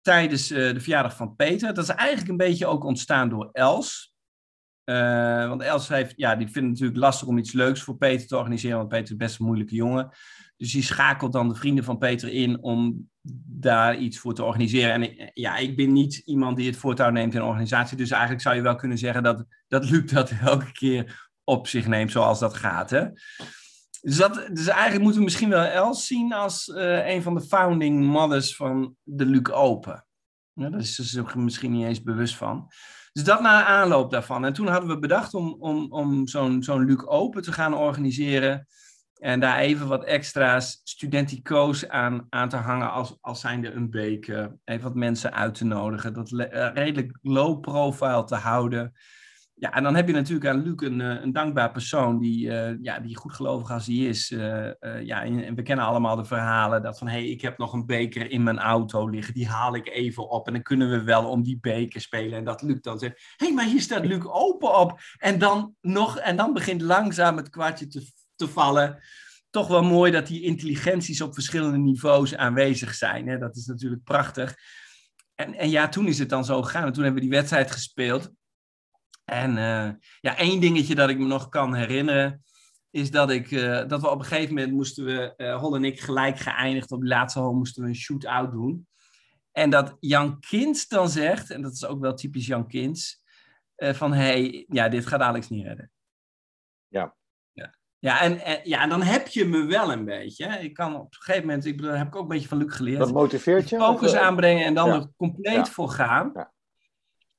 [0.00, 1.74] tijdens eh, de verjaardag van Peter.
[1.74, 4.14] Dat is eigenlijk een beetje ook ontstaan door Els.
[4.88, 8.26] Eh, want Els heeft, ja, die vindt het natuurlijk lastig om iets leuks voor Peter
[8.26, 10.10] te organiseren, want Peter is best een moeilijke jongen.
[10.56, 13.08] Dus die schakelt dan de vrienden van Peter in om
[13.46, 14.92] daar iets voor te organiseren.
[14.92, 18.56] En ja, ik ben niet iemand die het voortouw neemt in organisatie, dus eigenlijk zou
[18.56, 22.54] je wel kunnen zeggen dat, dat Luc dat elke keer op zich neemt zoals dat
[22.54, 22.90] gaat.
[22.90, 23.06] Hè?
[24.00, 27.42] Dus, dat, dus eigenlijk moeten we misschien wel Els zien als eh, een van de
[27.42, 30.06] founding mothers van de Luc Open.
[30.54, 32.70] Daar is ze zich misschien niet eens bewust van.
[33.12, 34.44] Dus dat na aanloop daarvan.
[34.44, 38.66] En toen hadden we bedacht om, om, om zo'n zo'n Luc Open te gaan organiseren.
[39.18, 44.56] En daar even wat extra's studentico's aan, aan te hangen als, als zijnde een beker.
[44.64, 46.12] Even wat mensen uit te nodigen.
[46.12, 48.92] Dat eh, redelijk low profile te houden.
[49.60, 52.76] Ja, en dan heb je natuurlijk aan Luc een, eh, een dankbaar persoon die, eh,
[52.80, 54.30] ja, die goedgelovig als hij is.
[54.30, 57.72] eh, ja, en we kennen allemaal de verhalen dat van, hé, hey, ik heb nog
[57.72, 61.02] een beker in mijn auto liggen, die haal ik even op en dan kunnen we
[61.02, 62.38] wel om die beker spelen.
[62.38, 65.00] En dat Luc dan zegt, hé, hey, maar hier staat Luc open op.
[65.16, 69.02] En dan, nog, en dan begint langzaam het kwartje te, te vallen.
[69.50, 73.28] Toch wel mooi dat die intelligenties op verschillende niveaus aanwezig zijn.
[73.28, 73.38] Hè?
[73.38, 74.54] Dat is natuurlijk prachtig.
[75.34, 76.86] En, en ja, toen is het dan zo gegaan.
[76.86, 78.30] En toen hebben we die wedstrijd gespeeld.
[79.28, 82.42] En eh, ja, één dingetje dat ik me nog kan herinneren,
[82.90, 85.84] is dat, ik, eh, dat we op een gegeven moment moesten we, eh Hol en
[85.84, 88.86] ik gelijk geëindigd op de laatste hole, moesten we een shoot-out doen.
[89.52, 93.22] En dat Jan Kins dan zegt, en dat is ook wel typisch Jan Kins,
[93.76, 95.90] van hé, hey, ja, dit gaat Alex niet redden.
[96.88, 97.14] Ja.
[97.52, 100.46] Ja, ja en, en, ja, en dan heb je me wel een beetje.
[100.46, 100.58] Hè.
[100.58, 102.76] Ik kan op een gegeven moment, ik bedoel, heb ik ook een beetje van Luc
[102.76, 103.76] geleerd Dat motiveert je?
[103.76, 104.94] focus Of, aanbrengen en dan ja.
[104.94, 105.64] er compleet Ja.
[105.66, 106.30] voor gaan.
[106.34, 106.52] Ja.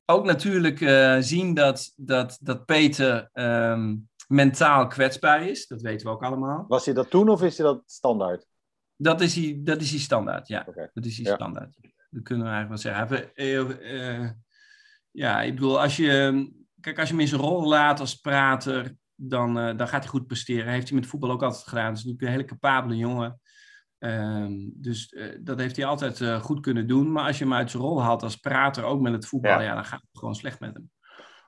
[0.10, 3.96] Ook natuurlijk eh, zien dat, dat, dat Peter ehm,
[4.28, 5.68] mentaal kwetsbaar is.
[5.68, 6.66] Dat weten we ook allemaal.
[6.68, 8.46] Was hij dat toen of is hij dat standaard?
[8.96, 10.66] Dat is hij, dat is hij standaard, ja.
[10.94, 11.36] Dat is hij Ja.
[11.36, 11.78] standaard.
[12.10, 13.36] Dat kunnen we eigenlijk wel zeggen.
[13.36, 14.30] Eh,
[15.12, 16.48] ja, ik bedoel, als je,
[16.80, 20.28] kijk, als je hem in zijn rol laat als prater, dan, dan gaat hij goed
[20.28, 20.72] presteren.
[20.72, 21.86] Heeft hij met voetbal ook altijd gedaan.
[21.86, 23.40] Het is natuurlijk een hele capabele jongen.
[24.00, 27.12] Ehm, dus eh, dat heeft hij altijd eh, goed kunnen doen.
[27.12, 29.62] Maar als je hem uit zijn rol haalt als prater, ook met het voetbal, Ja.
[29.62, 29.74] ja.
[29.76, 30.92] dan gaat het gewoon slecht met hem.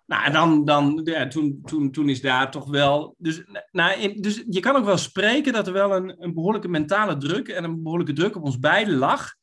[0.05, 3.15] Nou, en dan, dan ja, toen, toen, toen is daar toch wel.
[3.17, 6.67] Dus, nou, in- dus je kan ook wel spreken dat er wel een, een behoorlijke
[6.67, 9.33] mentale druk en een behoorlijke druk op ons beiden lag.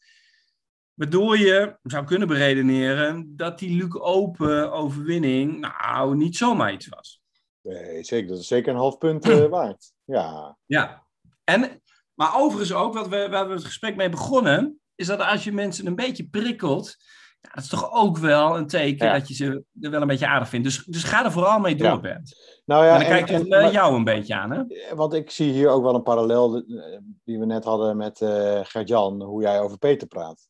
[0.95, 7.23] Waardoor je zou kunnen beredeneren dat die Luc Open overwinning nou niet zomaar iets was.
[7.63, 8.29] Nee, zeker.
[8.29, 9.93] Dat is zeker een half punt eh, waard.
[10.05, 10.57] Ja.
[10.67, 11.07] Ja.
[11.45, 11.83] En,
[12.19, 15.53] maar overigens ook, wat we, waar we het gesprek mee begonnen, is dat als je
[15.53, 16.97] mensen een beetje prikkelt,
[17.41, 19.13] ja, dat is toch ook wel een teken Ja.
[19.13, 20.67] dat je ze er wel een beetje aardig vindt.
[20.67, 22.01] Dus, dus ga er vooral mee door, Ja.
[22.01, 22.61] Bert.
[22.65, 24.63] Nou ja, en dan kijk ik eh, jou een beetje aan, hè?
[24.95, 28.61] Want ik zie hier ook wel een parallel eh, die we net hadden met eh
[28.63, 30.49] Gert-Jan, hoe jij over Peter praat.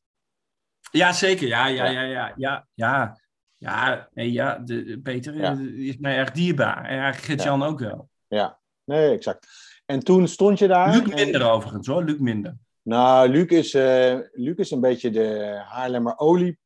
[0.90, 1.46] Ja, zeker.
[1.48, 1.90] Ja, ja, Ja.
[1.90, 3.16] ja, ja, ja, ja.
[3.56, 6.76] Ja, nee, ja de, Peter eh, is mij erg dierbaar.
[6.76, 8.08] En eigenlijk Gert-Jan ook wel.
[8.28, 9.46] Ja, nee, exact.
[9.90, 10.90] En toen stond je daar.
[10.90, 12.04] Luc en- minder overigens, hoor.
[12.04, 12.56] Luc minder.
[12.82, 16.58] Nou, Luc is, eh, Luc is een beetje de Haarlemmer olie,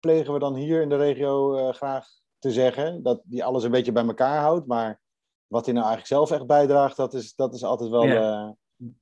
[0.00, 2.06] plegen we dan hier in de regio eh, graag
[2.38, 3.02] te zeggen.
[3.02, 4.66] Dat die alles een beetje bij elkaar houdt.
[4.66, 5.00] Maar
[5.46, 8.02] wat hij nou eigenlijk zelf echt bijdraagt, dat is, dat is altijd wel...
[8.04, 8.48] Eh,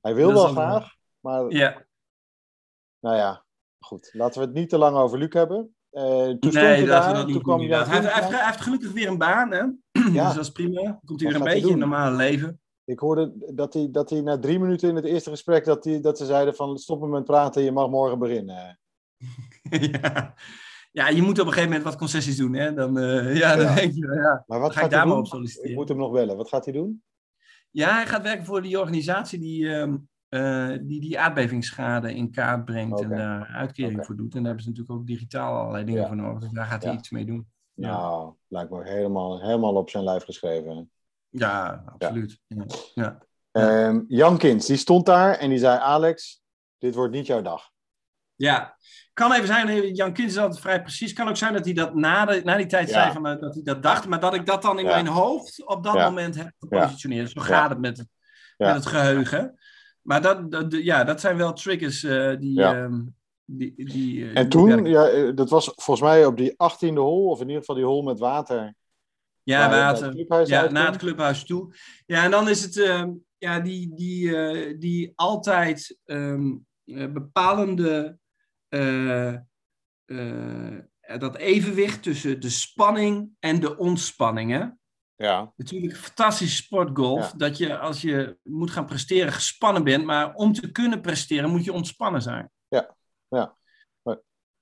[0.01, 1.85] hij wil Dat wel graag, maar Ja,
[2.99, 3.45] nou ja,
[3.79, 4.09] goed.
[4.13, 5.75] Laten we het niet te lang over Luc hebben.
[5.89, 7.87] Toen stond nee, je laten we daar, dat toen kwam inderdaad.
[7.87, 9.63] Hij, heeft- hij, gelukkig weer een baan, hè?
[10.13, 10.25] Ja.
[10.25, 10.99] Dus dat is prima.
[11.05, 12.59] Komt hij weer een beetje in het normale leven.
[12.85, 16.01] Ik hoorde dat hij, dat hij na drie minuten in het eerste gesprek dat, hij,
[16.01, 18.79] dat ze zeiden van stoppen met praten, je mag morgen beginnen.
[19.91, 20.33] ja.
[20.91, 22.53] ja, je moet op een gegeven moment wat concessies doen.
[22.53, 22.73] Hè?
[22.73, 23.75] Dan, uh, ja, dan Ja.
[23.75, 25.69] denk je, ja, Maar wat ga gaat ik daar maar op solliciteren.
[25.71, 26.37] Ik moet hem nog bellen.
[26.37, 27.03] Wat gaat hij doen?
[27.71, 29.97] Ja, hij gaat werken voor die organisatie die ehm,
[30.29, 34.31] eh, die, die aardbevingsschade in kaart brengt en daar uitkering voor doet.
[34.33, 36.07] En daar hebben ze natuurlijk ook digitaal allerlei dingen Ja.
[36.07, 36.39] voor nodig.
[36.39, 37.47] Dus daar gaat hij iets mee doen.
[37.73, 37.87] Ja.
[37.87, 40.91] Nou, lijkt me helemaal, helemaal op zijn lijf geschreven.
[41.37, 42.39] Ja, absoluut.
[42.47, 42.65] Ja.
[42.93, 43.23] Ja.
[43.51, 46.41] Ehm, Jan Kins, die stond daar en die zei: Alex,
[46.77, 47.69] dit wordt niet jouw dag.
[48.35, 48.77] Ja,
[49.13, 51.13] kan even zijn, eh, Jan Kins is altijd vrij precies.
[51.13, 52.93] Kan ook zijn dat hij dat na, de, na die tijd Ja.
[53.01, 54.07] zei, van, eh, dat hij dat dacht.
[54.07, 54.91] Maar dat ik dat dan in Ja.
[54.91, 56.05] mijn hoofd op dat Ja.
[56.09, 57.29] moment heb gepositioneerd.
[57.31, 57.45] Zo Ja.
[57.45, 58.05] gaat het met,
[58.57, 58.65] Ja.
[58.65, 59.59] met het geheugen.
[60.01, 62.53] Maar dat, dat, ja, dat zijn wel triggers eh, die...
[62.59, 62.73] Ja.
[62.75, 63.01] ehm,
[63.45, 64.89] die, die, eh, En die toen, werken.
[64.89, 68.01] ja, dat was volgens mij op die 18e hol, of in ieder geval die hol
[68.01, 68.75] met water.
[69.45, 70.05] Ja, water.
[70.05, 70.77] het clubhuis Ja, uitkomt.
[70.79, 71.75] naar het clubhuis toe.
[72.05, 76.53] Ja, en dan is het ehm, ja, die, die, eh, die altijd ehm,
[76.85, 78.17] eh, bepalende
[78.67, 79.35] eh,
[81.17, 84.51] dat evenwicht tussen de spanning en de ontspanning.
[84.51, 84.65] Hè?
[85.15, 87.31] Ja, Natuurlijk een fantastische sportgolf.
[87.31, 87.37] Ja.
[87.37, 90.05] Dat je als je moet gaan presteren gespannen bent.
[90.05, 92.51] Maar om te kunnen presteren moet je ontspannen zijn.
[92.67, 92.95] Ja.
[93.27, 93.57] Ja.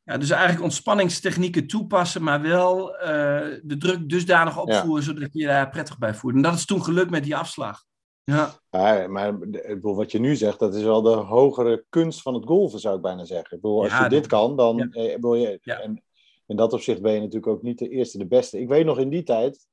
[0.06, 5.46] Ja, dus eigenlijk ontspanningstechnieken toepassen, maar wel eh, de druk dusdanig opvoeren zodat je je
[5.46, 6.34] daar prettig bij voelt.
[6.36, 7.84] En dat is toen gelukt met die afslag.
[8.24, 12.22] Ja, maar de- ik bedoel, wat je nu zegt, dat is wel de hogere kunst
[12.22, 13.56] van het golven, zou ik bijna zeggen.
[13.58, 15.04] Ik bedoel, als Ja, je dit kan, dan ja.
[15.04, 16.04] eh, bedoel je, en
[16.48, 18.60] in dat opzicht ben je natuurlijk ook niet de eerste, de beste.
[18.60, 19.68] Ik weet nog in die tijd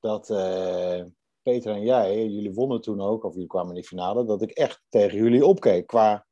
[0.00, 1.02] dat eh,
[1.42, 4.50] Peter en jij, jullie wonnen toen ook, of jullie kwamen in de finale, dat ik
[4.50, 6.26] echt tegen jullie opkeek qua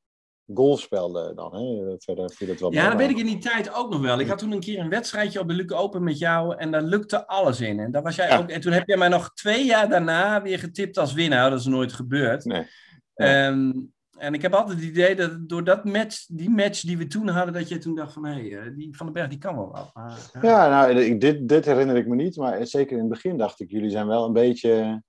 [0.54, 1.56] golfspel dan.
[1.56, 1.94] Hè?
[1.98, 4.20] Verder viel het wel ja dat weet ik in die tijd ook nog wel.
[4.20, 6.82] Ik had toen een keer een wedstrijdje op de Luke Open met jou en daar
[6.82, 7.78] lukte alles in.
[7.80, 8.38] En, daar was jij Ja.
[8.38, 11.50] ook, en toen heb jij mij nog twee jaar daarna weer getipt als winnaar.
[11.50, 12.44] Dat is nooit gebeurd.
[12.44, 12.66] Nee.
[13.14, 13.46] Ja.
[13.46, 13.72] Ehm,
[14.18, 17.28] en ik heb altijd het idee dat door dat match, die match die we toen
[17.28, 19.70] hadden, dat je toen dacht van, hé, eh, die Van den Berg die kan wel
[19.70, 19.90] wat.
[19.94, 20.40] Maar, ja.
[20.42, 23.70] Ja, nou, dit, dit herinner ik me niet, maar zeker in het begin dacht ik,
[23.70, 25.02] jullie zijn wel een beetje,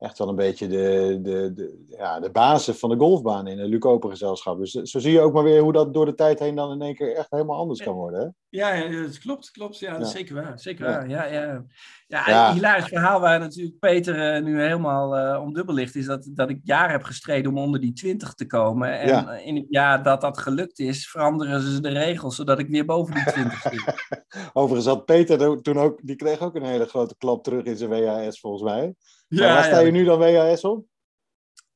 [0.00, 3.68] echt wel een beetje de, de, de, ja, de basis van de golfbaan in een
[3.68, 4.58] Luc Open gezelschap.
[4.58, 6.82] Dus zo zie je ook maar weer hoe dat door de tijd heen dan in
[6.82, 8.20] één keer echt helemaal anders kan worden.
[8.20, 8.28] Hè?
[8.48, 9.78] Ja, dat klopt, klopt.
[9.78, 10.18] Ja, dat is Ja.
[10.18, 10.58] zeker waar.
[10.60, 11.08] Zeker waar.
[11.08, 11.64] Ja, ja.
[12.06, 12.48] Ja, Ja.
[12.48, 16.28] een hilarisch verhaal waar natuurlijk Peter eh, nu helemaal eh om dubbel ligt, is dat,
[16.30, 18.98] dat ik jaren heb gestreden om onder die 20 te komen.
[18.98, 19.32] En Ja.
[19.32, 22.84] eh, in het jaar dat dat gelukt is, veranderen ze de regels, zodat ik weer
[22.84, 23.94] boven die 20 zit.
[24.52, 27.76] Overigens had Peter er toen ook, die kreeg ook een hele grote klap terug in
[27.76, 28.94] zijn WHS volgens mij.
[29.38, 30.86] Ja, waar sta je nu dan WHS op?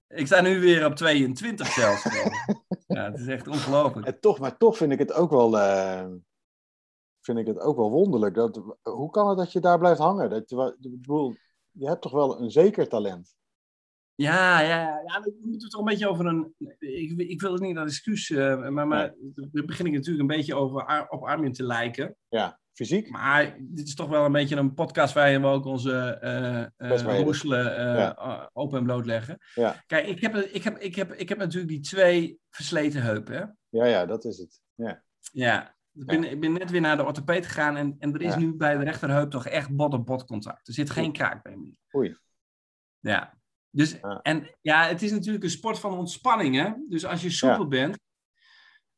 [0.08, 2.02] Ik sta nu weer op 22 zelfs.
[2.86, 4.06] ja, het is echt ongelooflijk.
[4.06, 6.06] En toch, maar toch vind ik het ook wel, eh,
[7.20, 8.34] vind ik het ook wel wonderlijk.
[8.34, 10.30] Dat, hoe kan het dat je daar blijft hangen?
[10.30, 11.36] Dat, je-
[11.70, 13.34] je hebt toch wel een zeker talent?
[14.14, 16.54] Ja, ja, ja, ja, we moeten het toch een beetje over een.
[16.78, 20.36] Ik, ik wil het niet als excuus, eh, maar, maar dan begin ik natuurlijk een
[20.36, 22.16] beetje over, op Armin te lijken.
[22.28, 23.10] Ja, fysiek?
[23.10, 26.18] Maar dit is toch wel een beetje een podcast waarin we ook onze
[27.24, 27.64] roeselen
[27.96, 28.16] Ja.
[28.16, 29.38] eh, open en bloot leggen.
[29.54, 29.82] Ja.
[29.86, 33.34] Kijk, ik heb, ik, heb, ik, heb, ik heb natuurlijk die twee versleten heupen.
[33.34, 33.44] Hè?
[33.78, 34.60] Ja, ja, dat is het.
[34.74, 35.02] Ja.
[35.32, 35.74] Ja.
[35.96, 38.54] Ik ben, ik ben net weer naar de orthopeed gegaan en, en er is nu
[38.54, 40.68] bij de rechterheup toch echt bot-op-bot contact.
[40.68, 41.76] Er zit geen kraakbeen meer.
[41.94, 42.16] Oei.
[43.00, 43.34] Ja.
[43.70, 44.00] Dus.
[44.22, 46.56] En ja, het is natuurlijk een sport van ontspanning.
[46.56, 46.72] Hè?
[46.88, 47.98] Dus als je soepel bent.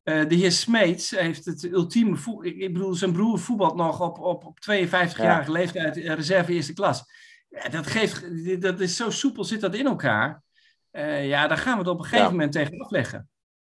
[0.06, 2.44] Eh, de heer Smeets heeft het ultieme voetbal.
[2.44, 7.04] Ik, bedoel, zijn broer voetbalt nog op, op, op 52-jarige leeftijd eh, reserve eerste klas.
[7.48, 8.22] Ja, dat, geeft,
[8.62, 10.42] dat is zo soepel zit dat in elkaar.
[10.90, 12.30] Eh, ja, daar gaan we het op een gegeven Ja.
[12.30, 13.28] moment tegen afleggen.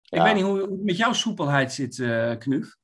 [0.09, 2.75] Ik weet niet hoe, hoe het met jouw soepelheid zit, eh Knuf.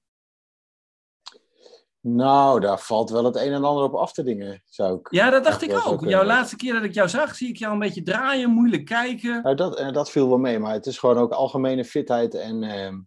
[2.02, 5.12] Nou, daar valt wel het een en ander op af te dingen, zou ik.
[5.12, 6.06] Ja, dat dacht ik ook.
[6.06, 9.42] Jouw laatste keer dat ik jou zag, zie ik jou een beetje draaien, moeilijk kijken.
[9.44, 12.34] Nou, dat, dat viel wel mee, maar het is gewoon ook algemene fitheid.
[12.34, 13.00] En ehm,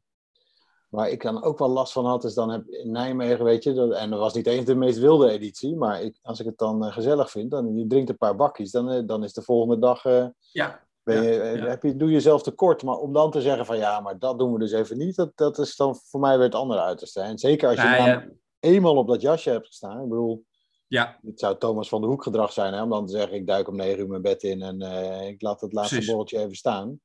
[0.93, 3.73] waar ik dan ook wel last van had, is dan heb in Nijmegen, weet je,
[3.73, 6.59] dat, en dat was niet eens de meest wilde editie, maar ik, als ik het
[6.59, 9.43] dan eh, gezellig vind, dan je drinkt een paar bakjes, dan, eh, dan is de
[9.43, 11.67] volgende dag, eh, Ja, ben je, Ja, ja.
[11.67, 12.83] Heb je, doe je jezelf tekort.
[12.83, 15.33] Maar om dan te zeggen van ja, maar dat doen we dus even niet, dat,
[15.35, 17.21] dat is dan voor mij weer het andere uiterste.
[17.21, 18.29] En zeker als je Nou, dan ja,
[18.61, 20.45] eenmaal op dat jasje hebt gestaan, ik bedoel,
[20.87, 23.47] ja, het zou Thomas van der Hoek gedrag zijn, hè, om dan te zeggen: ik
[23.47, 26.11] duik om negen uur mijn bed in en eh, ik laat het laatste Precies.
[26.11, 27.01] borreltje even staan.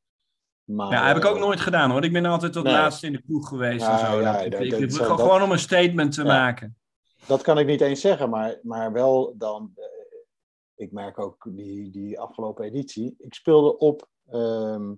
[0.67, 2.03] Maar, ja, heb ik ook eh, nooit gedaan hoor.
[2.03, 2.73] Ik ben altijd tot Nee.
[2.73, 4.19] laatst in de ploeg geweest en Ja, zo.
[4.21, 6.77] ja, Dat- ik, dat- ik- dat- ik- zo- gewoon, om een statement te maken.
[7.25, 9.71] Dat kan ik niet eens zeggen, maar, maar wel dan.
[9.75, 9.83] eh,
[10.75, 13.15] ik merk ook die, die afgelopen editie.
[13.17, 14.93] Ik speelde op ehm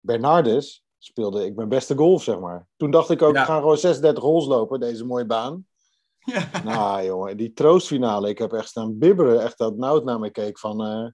[0.00, 2.66] Bernardes, speelde ik mijn beste golf, zeg maar.
[2.76, 5.66] Toen dacht ik ook, ik ga gewoon 36 holes lopen, deze mooie baan.
[6.18, 6.48] Ja.
[6.64, 9.42] Nou jongen, die troostfinale, ik heb echt staan bibberen.
[9.42, 10.84] Echt dat Nout naar me keek van...
[10.84, 11.06] eh,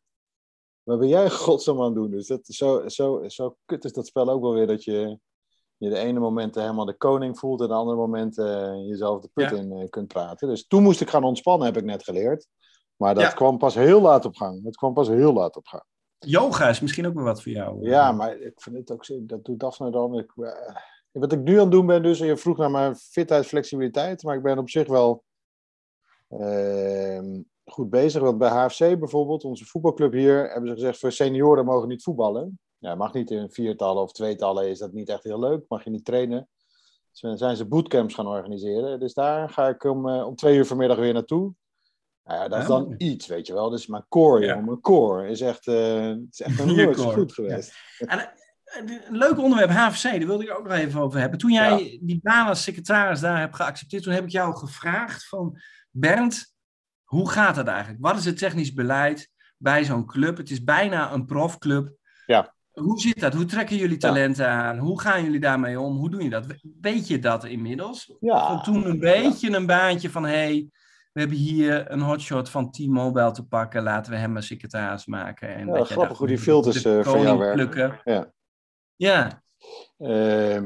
[0.90, 2.10] wat ben jij godsam aan het doen?
[2.10, 5.18] Dus dat, zo, zo, zo kut is dat spel ook wel weer dat je
[5.80, 9.30] je de ene moment helemaal de koning voelt en de andere moment uh, jezelf de
[9.32, 10.48] put in uh, kunt praten.
[10.48, 12.46] Dus toen moest ik gaan ontspannen, heb ik net geleerd.
[12.96, 14.64] Maar dat kwam pas heel laat op gang.
[14.64, 15.82] Dat kwam pas heel laat op gang.
[16.18, 17.88] Yoga is misschien ook wel wat voor jou.
[17.88, 20.18] Ja, maar ik vind het ook zo, dat doet Daphne dan.
[20.18, 20.50] Ik, uh,
[21.10, 24.36] wat ik nu aan het doen ben, dus je vroeg naar mijn fitheid, flexibiliteit, maar
[24.36, 25.24] ik ben op zich wel
[26.28, 27.40] ehm,
[27.72, 28.22] goed bezig.
[28.22, 32.58] Want bij HFC bijvoorbeeld, onze voetbalclub hier, hebben ze gezegd voor senioren mogen niet voetballen.
[32.78, 35.64] Ja, mag niet in viertallen of tweetallen, is dat niet echt heel leuk.
[35.68, 36.48] Mag je niet trainen.
[37.12, 39.00] Dus zijn ze bootcamps gaan organiseren.
[39.00, 41.54] Dus daar ga ik om, om twee uur vanmiddag weer naartoe.
[42.24, 43.70] Nou ja, dat is dan iets, weet je wel.
[43.70, 44.60] Dus mijn core, ja.
[44.60, 47.72] mijn core is echt, uh, is echt nog nooit zo goed geweest.
[47.98, 48.06] Ja.
[48.06, 48.26] En, eh,
[49.08, 51.38] een leuk onderwerp, HFC, daar wilde ik ook nog even over hebben.
[51.38, 55.58] Toen jij die baan als secretaris daar hebt geaccepteerd, toen heb ik jou gevraagd van...
[55.90, 56.54] Bernd,
[57.10, 58.02] hoe gaat het eigenlijk?
[58.02, 60.36] Wat is het technisch beleid bij zo'n club?
[60.36, 61.92] Het is bijna een profclub.
[62.26, 62.54] Ja.
[62.70, 63.34] Hoe zit dat?
[63.34, 64.78] Hoe trekken jullie talenten aan?
[64.78, 65.96] Hoe gaan jullie daarmee om?
[65.96, 66.46] Hoe doen je dat?
[66.80, 68.16] Weet je dat inmiddels?
[68.20, 68.46] Ja.
[68.46, 70.24] Van toen een beetje een baantje van...
[70.24, 70.68] Hey,
[71.12, 73.82] we hebben hier een hotshot van T-Mobile te pakken.
[73.82, 75.54] Laten we hem een secretaris maken.
[75.54, 78.00] En ja, grappig hoe die filters uh, van jou werken.
[78.04, 78.32] Ja.
[78.96, 79.42] ja.
[79.98, 80.62] Uh,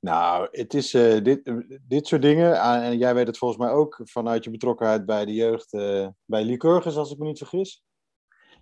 [0.00, 1.52] nou, het is uh, dit,
[1.88, 2.60] dit soort dingen.
[2.60, 6.08] Ah, en jij weet het volgens mij ook vanuit je betrokkenheid bij de jeugd uh,
[6.24, 7.84] bij Lycurgus, als ik me niet vergis.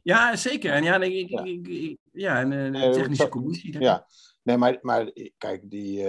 [0.03, 0.73] Ja, zeker.
[0.73, 1.45] En ja, ik, ja.
[1.45, 3.81] Ik, ik, ja en de technische commissie.
[3.81, 4.07] Ja,
[4.43, 6.07] Nee, maar, maar kijk, die,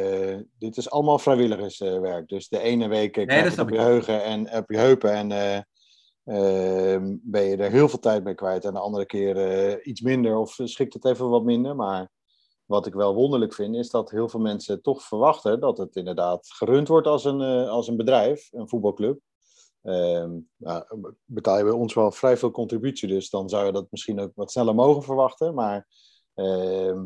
[0.57, 2.27] dit is allemaal vrijwilligerswerk.
[2.27, 5.31] dus de ene week krijg je op je, heugen en, op je heupen en
[6.25, 8.65] uh, ben je er heel veel tijd mee kwijt.
[8.65, 11.75] En de andere keer iets minder of schikt het even wat minder.
[11.75, 12.09] Maar
[12.65, 16.47] wat ik wel wonderlijk vind, is dat heel veel mensen toch verwachten dat het inderdaad
[16.51, 19.19] gerund wordt als een, als een bedrijf, een voetbalclub.
[19.81, 20.83] Ehm, nou,
[21.25, 24.31] betaal je bij ons wel vrij veel contributie, dus dan zou je dat misschien ook
[24.35, 25.53] wat sneller mogen verwachten.
[25.53, 25.87] Maar
[26.33, 27.05] ehm,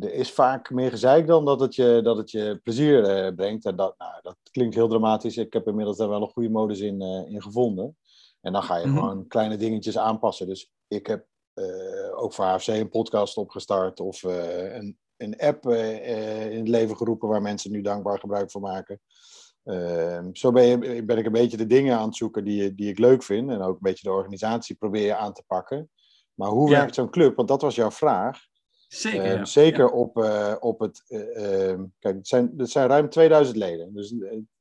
[0.00, 3.64] er is vaak meer gezeik dan dat het je, dat het je plezier uh, brengt.
[3.64, 5.36] En dat, nou, dat klinkt heel dramatisch.
[5.36, 7.96] Ik heb inmiddels daar wel een goede modus in, uh, in gevonden.
[8.40, 9.02] En dan ga je mm -hmm.
[9.02, 10.46] gewoon kleine dingetjes aanpassen.
[10.46, 11.26] Dus ik heb
[11.58, 17.28] uh, ook voor AFC een podcast opgestart of een, een app in het leven geroepen
[17.28, 19.00] waar mensen nu dankbaar gebruik van maken.
[19.64, 22.88] Ehm, zo ben, je, ben ik een beetje de dingen aan het zoeken die, die
[22.88, 23.50] ik leuk vind.
[23.50, 25.90] En ook een beetje de organisatie probeer je aan te pakken.
[26.34, 26.78] Maar hoe ja.
[26.78, 27.36] werkt zo'n club?
[27.36, 28.38] Want dat was jouw vraag.
[28.88, 29.38] Zeker.
[29.38, 29.90] Uh, zeker ja.
[29.90, 30.16] op,
[30.60, 31.04] op het.
[31.08, 33.94] Uh, kijk, het zijn, het zijn ruim 2000 leden.
[33.94, 34.14] Dus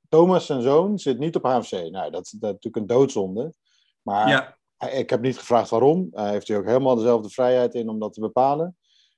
[0.09, 1.71] Thomas zijn zoon zit niet op HFC.
[1.71, 3.53] Nou, dat, dat is natuurlijk een doodzonde.
[4.01, 4.56] Maar ja.
[4.77, 6.07] Ik heb niet gevraagd waarom.
[6.11, 8.77] Hij heeft hij ook helemaal dezelfde vrijheid in om dat te bepalen.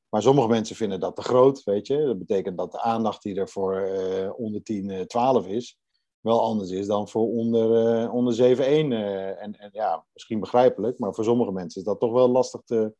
[0.09, 2.05] Maar sommige mensen vinden dat te groot, weet je.
[2.05, 3.91] Dat betekent dat de aandacht die er voor
[4.37, 5.77] onder 10, 12 is,
[6.19, 8.91] wel anders is dan voor onder, onder 7, 1.
[9.37, 12.93] en, en ja, misschien begrijpelijk, maar voor sommige mensen is dat toch wel lastig te,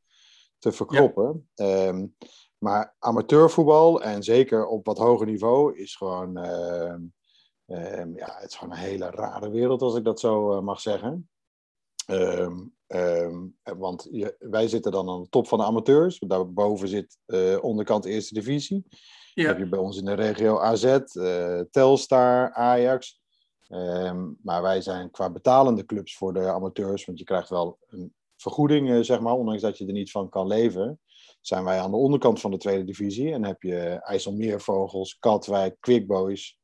[0.59, 1.49] te verkroppen.
[1.55, 2.15] Um,
[2.57, 6.93] maar amateurvoetbal, en zeker op wat hoger niveau, is gewoon, uh,
[7.65, 11.29] um, ja, het is gewoon een hele rare wereld, als ik dat zo mag zeggen.
[12.11, 12.73] Um,
[13.77, 16.19] want je, wij zitten dan aan de top van de amateurs.
[16.19, 18.85] Daarboven zit uh, onderkant eerste divisie.
[19.33, 19.47] Ja.
[19.47, 23.21] heb je bij ons in de regio AZ, uh, Telstar, Ajax.
[24.41, 29.05] maar wij zijn qua betalende clubs voor de amateurs, want je krijgt wel een vergoeding,
[29.05, 30.99] zeg maar, ondanks dat je er niet van kan leven,
[31.41, 33.33] zijn wij aan de onderkant van de tweede divisie.
[33.33, 36.58] En heb je IJsselmeervogels, Katwijk, Quickboys.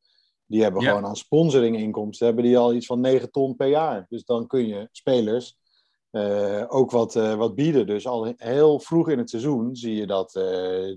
[0.47, 0.89] Die hebben ja.
[0.89, 4.05] gewoon aan sponsoringinkomsten, hebben die al iets van 9 ton per jaar.
[4.10, 5.58] Dus dan kun je spelers
[6.15, 7.88] uh, ook wat, uh, wat bieden.
[7.88, 10.36] Dus al heel vroeg in het seizoen zie je dat.
[10.36, 10.88] Uh,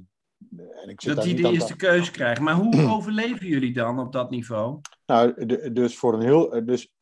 [0.56, 2.44] en ik zit dat die de eerste keuze krijgen.
[2.44, 4.80] Maar hoe overleven jullie dan op dat niveau?
[5.06, 6.64] Nou, dus voor een heel.
[6.64, 6.92] Dus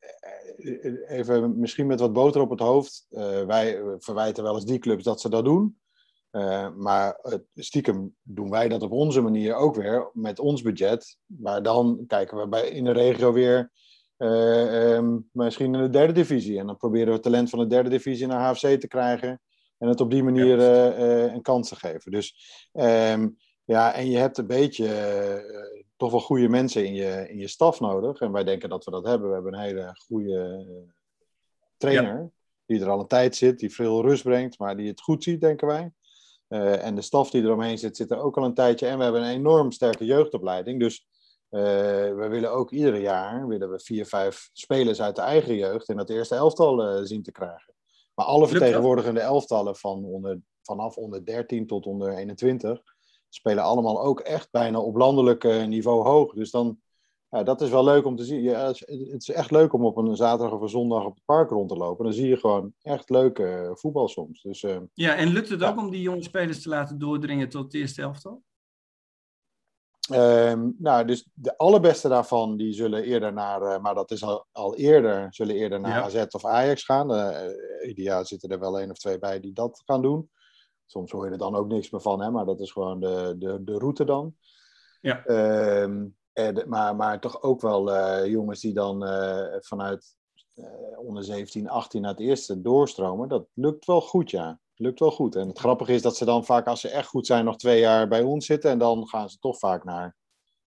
[1.06, 3.06] even misschien met wat boter op het hoofd.
[3.46, 5.76] Wij verwijten wel eens die clubs dat ze dat doen.
[6.36, 7.20] Uh, maar
[7.54, 11.16] stiekem doen wij dat op onze manier ook weer met ons budget.
[11.26, 13.70] Maar dan kijken we bij, in de regio weer
[14.18, 16.58] uh, um, misschien in de derde divisie.
[16.58, 19.40] En dan proberen we het talent van de derde divisie naar HFC te krijgen.
[19.78, 22.10] En het op die manier ja, een kans te geven.
[22.10, 22.36] Dus
[22.72, 24.88] um, ja, en je hebt een beetje
[25.96, 28.20] toch wel goede mensen in je, in je staf nodig.
[28.20, 29.28] En wij denken dat we dat hebben.
[29.28, 30.66] We hebben een hele goede
[31.76, 32.16] trainer.
[32.16, 32.30] Ja.
[32.66, 35.40] Die er al een tijd zit, die veel rust brengt, maar die het goed ziet,
[35.40, 35.92] denken wij.
[36.48, 38.86] Uh, en de staf die eromheen zit, zit er ook al een tijdje.
[38.86, 40.80] En we hebben een enorm sterke jeugdopleiding.
[40.80, 41.06] Dus
[41.50, 41.62] uh,
[42.14, 45.96] we willen ook ieder jaar willen we vier, vijf spelers uit de eigen jeugd in
[45.96, 47.74] dat eerste elftal uh, zien te krijgen.
[48.14, 52.82] Maar alle vertegenwoordigende elftallen van onder, vanaf onder 13 tot onder 21
[53.28, 56.32] spelen allemaal ook echt bijna op landelijk niveau hoog.
[56.32, 56.80] Dus dan
[57.30, 58.42] ja, dat is wel leuk om te zien.
[58.42, 58.86] Ja, het,
[59.18, 61.76] is, echt leuk om op een zaterdag of een zondag op het park rond te
[61.76, 62.04] lopen.
[62.04, 64.42] Dan zie je gewoon echt leuke eh, voetbal soms.
[64.42, 65.68] Dus, eh, Ja, en lukt het Ja.
[65.68, 68.42] ook om die jonge spelers te laten doordringen tot de eerste elftal?
[70.10, 74.46] Ehm, nou, dus de allerbeste daarvan, die zullen eerder naar, eh, maar dat is al,
[74.52, 76.02] al eerder, zullen eerder naar Ja.
[76.02, 77.10] AZ of Ajax gaan.
[77.86, 80.30] Ideaal zitten er wel één of twee bij die dat gaan doen.
[80.86, 83.34] Soms hoor je er dan ook niks meer van, hè, maar dat is gewoon de,
[83.38, 84.34] de, de route dan.
[85.00, 85.24] Ja.
[85.24, 86.06] Ehm,
[86.36, 90.16] de- maar, maar toch ook wel eh, jongens die dan eh, vanuit
[90.54, 93.28] eh, onder 17, 18 naar het eerste doorstromen.
[93.28, 94.60] Dat lukt wel goed, ja.
[94.74, 95.36] Lukt wel goed.
[95.36, 97.80] En het grappige is dat ze dan vaak, als ze echt goed zijn, nog twee
[97.80, 98.70] jaar bij ons zitten.
[98.70, 100.16] En dan gaan ze toch vaak naar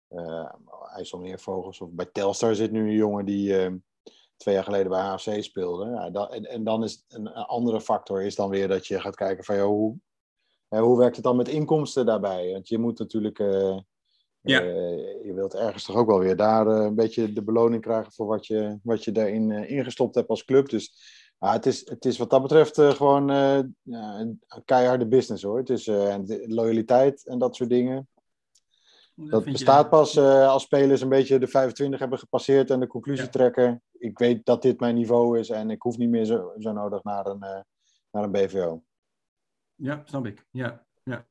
[0.09, 0.53] eh
[0.95, 1.81] IJsselmeervogels.
[1.81, 3.73] Of bij Telstar zit nu een jongen die eh,
[4.37, 6.11] twee jaar geleden bij HFC speelde.
[6.13, 9.57] Ja, en, dan is een, andere factor is dan weer dat je gaat kijken van,
[9.57, 9.99] joh, hoe,
[10.81, 12.53] hoe werkt het dan met inkomsten daarbij?
[12.53, 13.39] Want je moet natuurlijk...
[14.49, 14.61] Ja.
[14.61, 18.13] eh, je wilt ergens toch ook wel weer daar eh, een beetje de beloning krijgen
[18.13, 20.69] voor wat je, wat je daarin eh, ingestopt hebt als club.
[20.69, 25.07] Dus ja, het, is, het is wat dat betreft eh, gewoon eh, ja, een keiharde
[25.07, 25.59] business hoor.
[25.59, 26.17] Het is eh,
[26.47, 28.09] loyaliteit en dat soort dingen.
[29.15, 32.87] Dat je- bestaat pas eh, als spelers een beetje de 25 hebben gepasseerd en de
[32.87, 33.31] conclusie Ja.
[33.31, 33.83] trekken.
[33.99, 37.03] Ik weet dat dit mijn niveau is en ik hoef niet meer zo, zo nodig
[37.03, 37.61] naar een, eh,
[38.11, 38.83] naar een BVO.
[39.75, 40.47] Ja, snap ik.
[40.51, 41.27] Ja, ja.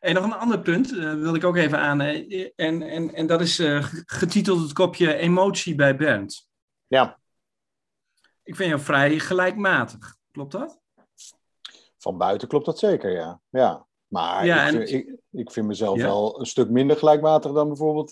[0.00, 2.00] En nog een ander punt eh, wil ik ook even aan.
[2.00, 6.48] eh, en, en, en dat is eh, getiteld het kopje emotie bij Bernd.
[6.86, 7.18] Ja,
[8.42, 10.16] Ik vind jou vrij gelijkmatig.
[10.30, 10.80] Klopt dat?
[11.98, 13.40] van buiten klopt dat zeker, ja.
[13.48, 13.86] ja.
[14.06, 16.04] Maar Ja, ik, en- vind, ik, ik vind mezelf Ja?
[16.04, 18.10] wel een stuk minder gelijkmatig dan bijvoorbeeld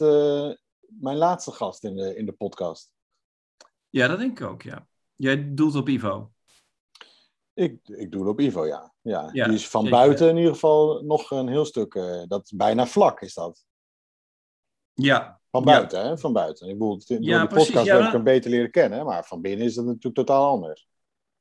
[0.86, 2.90] mijn laatste gast in de, in de podcast.
[3.88, 4.86] Ja, dat denk ik ook, ja.
[5.14, 6.32] Jij doelt op Ivo.
[7.56, 8.92] Ik, ik doe het op Ivo, ja.
[9.02, 9.30] ja.
[9.32, 9.98] Ja, Die is van zeker.
[9.98, 11.94] buiten in ieder geval nog een heel stuk.
[11.94, 13.64] eh, dat bijna vlak, is dat.
[14.94, 15.66] Ja, Van Ja.
[15.66, 16.18] buiten, hè?
[16.18, 16.68] Van buiten.
[16.68, 19.04] Ik bedoel, door Ja, de precies, podcast heb ik hem beter leren kennen.
[19.04, 20.88] Maar van binnen is dat natuurlijk totaal anders.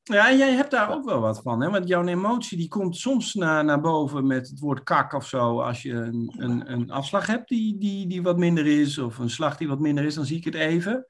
[0.03, 1.61] Ja, en jij hebt daar ook wel wat van.
[1.61, 1.69] Hè?
[1.69, 5.61] Want jouw emotie die komt soms naar, naar boven met het woord kak of zo.
[5.61, 9.29] Als je een, een, een afslag hebt die, die, die wat minder is, of een
[9.29, 11.05] slag die wat minder is, dan zie ik het even.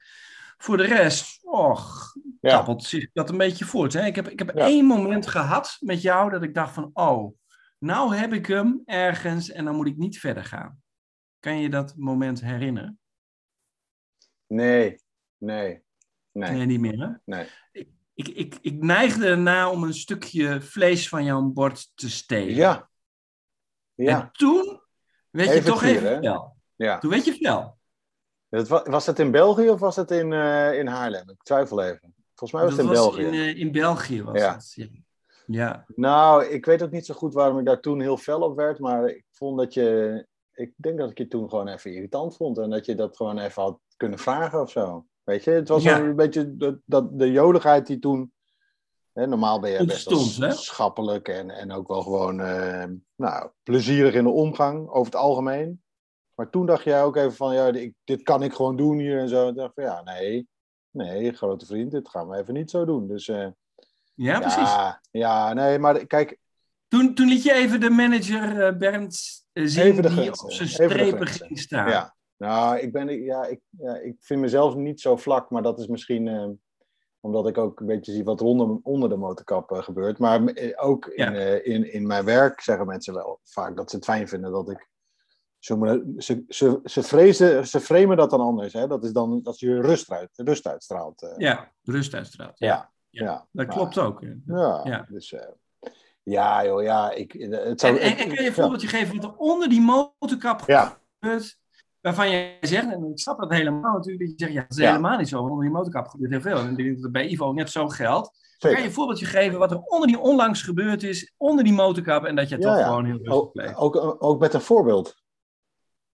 [0.58, 2.14] Voor de rest, och,
[2.50, 3.92] Ja, zich dat een beetje voort.
[3.92, 4.06] Hè?
[4.06, 4.64] Ik heb, ik heb Ja.
[4.66, 7.36] één moment gehad met jou dat ik dacht van, oh,
[7.78, 10.82] nou heb ik hem ergens en dan moet ik niet verder gaan.
[11.40, 12.98] Kan je dat moment herinneren?
[14.46, 15.00] nee,
[15.36, 15.82] nee,
[16.32, 17.08] nee, Nee, niet meer hè?
[17.24, 17.48] nee.
[18.14, 22.54] Ik, ik, ik neigde erna om een stukje vlees van jouw bord te stelen.
[22.54, 22.90] Ja,
[23.94, 24.80] En ja, toen
[25.30, 26.56] werd je toch even fel.
[26.76, 26.98] ja.
[26.98, 27.78] Toen werd je fel.
[28.48, 31.30] Het wa- was het in België of was het in, eh, in Haarlem?
[31.30, 32.14] Ik twijfel even.
[32.36, 33.36] Volgens mij was Dat het in was België.
[33.36, 34.22] in, eh, in België.
[34.22, 34.52] Was Ja.
[34.52, 34.72] dat.
[34.74, 34.86] Ja.
[35.46, 35.84] ja.
[35.94, 38.78] Nou, ik weet ook niet zo goed waarom ik daar toen heel fel op werd,
[38.78, 40.26] maar ik vond dat je.
[40.52, 43.38] Ik denk dat ik je toen gewoon even irritant vond en dat je dat gewoon
[43.38, 45.06] even had kunnen vragen of zo.
[45.24, 45.98] Weet je, het was Ja.
[46.00, 48.32] een beetje dat, dat, de joligheid die toen.
[49.12, 52.84] Hè, normaal ben je best wel schappelijk en, en ook wel gewoon eh,
[53.16, 55.82] nou, plezierig in de omgang over het algemeen.
[56.34, 59.18] Maar toen dacht jij ook even van, ja, ik, dit kan ik gewoon doen hier
[59.18, 59.48] en zo.
[59.48, 60.48] Ik dacht van, ja, nee,
[60.96, 63.08] nee, grote vriend, dit gaan we even niet zo doen.
[63.08, 63.46] Dus eh,
[64.14, 64.56] ja, precies.
[64.56, 66.38] ja, ja, nee, maar kijk,
[66.88, 70.68] Toen, toen liet je even de manager eh, Bernd zien Even de die op zijn
[70.68, 71.88] strepen ging staan.
[71.90, 75.78] Ja, nou, ik, ben, ja, ik, ja, ik vind mezelf niet zo vlak, maar dat
[75.78, 76.48] is misschien eh,
[77.20, 80.18] omdat ik ook een beetje zie wat er onder, onder de motorkap eh, gebeurt.
[80.18, 80.40] Maar
[80.76, 81.62] ook in, Ja.
[81.62, 84.88] in, in mijn werk zeggen mensen wel vaak dat ze het fijn vinden dat ik.
[85.66, 88.72] Ze, ze, ze, vrezen, ze framen dat dan anders.
[88.72, 88.86] Hè?
[88.86, 91.22] Dat is dan dat je rust, uit, rust uitstraalt.
[91.22, 91.32] eh.
[91.36, 92.58] Ja, rust uitstraalt.
[92.58, 93.24] Ja, Ja, ja.
[93.24, 93.32] ja.
[93.52, 94.22] dat Maar- klopt ook.
[94.46, 95.32] Ja, dus.
[95.32, 95.40] eh,
[96.22, 97.10] ja, joh, ja.
[97.10, 101.58] Ik, het zou, En, kan je een voorbeeldje geven wat er onder die motorkap gebeurt?
[102.00, 104.76] Waarvan je zegt, en ik snap dat helemaal natuurlijk, dat je zegt, ja, dat is
[104.84, 104.86] Ja.
[104.90, 105.36] helemaal niet zo.
[105.38, 106.56] Want onder die motorkap gebeurt heel veel.
[106.58, 108.44] En ik denk dat het bij Ivo net zo geldt.
[108.58, 112.24] Kan je een voorbeeldje geven wat er onder die onlangs gebeurd is, onder die motorkap,
[112.24, 112.86] en dat je Ja, toch ja.
[112.86, 113.74] gewoon heel rustig Ook, bleef?
[113.76, 115.16] ook, ook met een voorbeeld.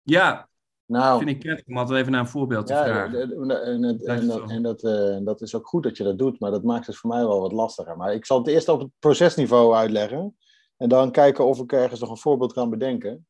[0.03, 0.49] Ja,
[0.87, 3.21] Nou, vind ik prettig om altijd even naar een voorbeeld te Ja, vragen.
[3.21, 5.97] en, en, en, het- Blijft en, dat, en dat, eh, dat is ook goed dat
[5.97, 7.97] je dat doet, maar dat maakt het voor mij wel wat lastiger.
[7.97, 10.37] Maar ik zal het eerst op het procesniveau uitleggen
[10.77, 13.27] en dan kijken of ik ergens nog een voorbeeld kan bedenken.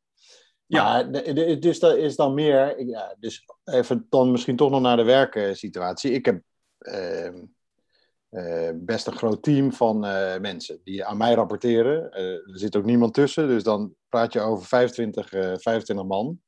[0.66, 0.82] Ja.
[0.82, 1.12] Maar
[1.60, 6.10] dus dat is dan meer, ja, dus even dan misschien toch nog naar de werksituatie.
[6.12, 6.42] Ik heb
[6.78, 7.44] ehm,
[8.28, 12.12] eh, best een groot team van eh, mensen die aan mij rapporteren.
[12.12, 16.40] Eh, er zit ook niemand tussen, dus dan praat je over 25, eh 25 man.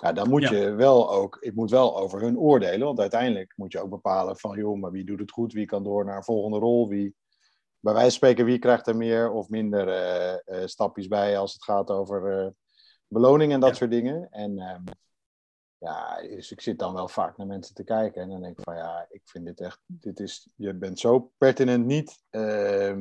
[0.00, 0.50] Ja, dan moet Ja.
[0.52, 4.36] je wel ook, ik moet wel over hun oordelen, want uiteindelijk moet je ook bepalen
[4.36, 7.14] van, joh, maar wie doet het goed, wie kan door naar een volgende rol, wie,
[7.80, 11.64] bij wijze van spreken, wie krijgt er meer of minder eh, stapjes bij als het
[11.64, 12.48] gaat over eh,
[13.08, 13.74] beloning en dat Ja.
[13.76, 14.28] soort dingen.
[14.30, 14.82] En, ehm,
[15.78, 18.64] ja, dus ik zit dan wel vaak naar mensen te kijken en dan denk ik
[18.64, 22.96] van ja, ik vind dit echt, dit is, je bent zo pertinent niet uh,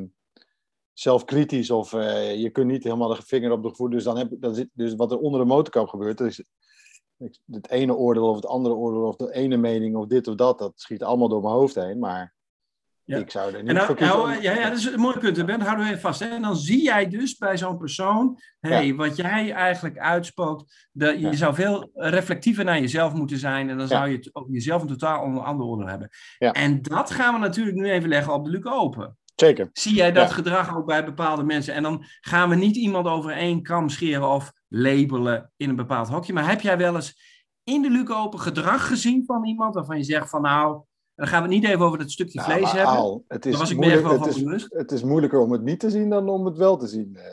[0.94, 3.92] zelfkritisch of uh, je kunt niet helemaal de vinger op de voet.
[3.92, 6.44] Dus dan heb zit, dus wat er onder de motorkap gebeurt, dat is
[7.52, 10.60] het ene oordeel of het andere oordeel of de ene mening of dit of dat,
[10.60, 12.00] dat schiet allemaal door mijn hoofd heen.
[12.00, 12.34] Maar
[13.04, 13.18] ja.
[13.18, 14.18] ik zou er niet nou, voor kiezen.
[14.18, 15.62] Nou, ja, ja, dat is een mooi punt, Ben.
[15.62, 16.20] Houden we even vast.
[16.20, 16.28] Hè?
[16.28, 18.96] En dan zie jij dus bij zo'n persoon, hey, ja.
[18.96, 21.34] wat jij eigenlijk uitspookt, de, je ja.
[21.34, 24.88] zou veel reflectiever naar jezelf moeten zijn en dan zou je het over jezelf een
[24.88, 26.10] totaal onder andere oordeel hebben.
[26.38, 29.18] En dat gaan we natuurlijk nu even leggen op de Luc Open.
[29.36, 29.70] Zeker.
[29.74, 31.74] Zie jij dat gedrag ook bij bepaalde mensen?
[31.74, 36.08] En dan gaan we niet iemand over één kam scheren of labelen in een bepaald
[36.08, 36.34] hokje.
[36.34, 40.04] Maar heb jij wel eens in de Luc Open gedrag gezien van iemand waarvan je
[40.04, 40.82] zegt van nou,
[41.16, 42.96] dan gaan we het niet even over dat stukje nou, vlees hebben.
[42.96, 45.80] Al, het is, was ik moeilijk, wel het, is, het is moeilijker om het niet
[45.80, 47.18] te zien dan om het wel te zien.
[47.18, 47.24] Uh,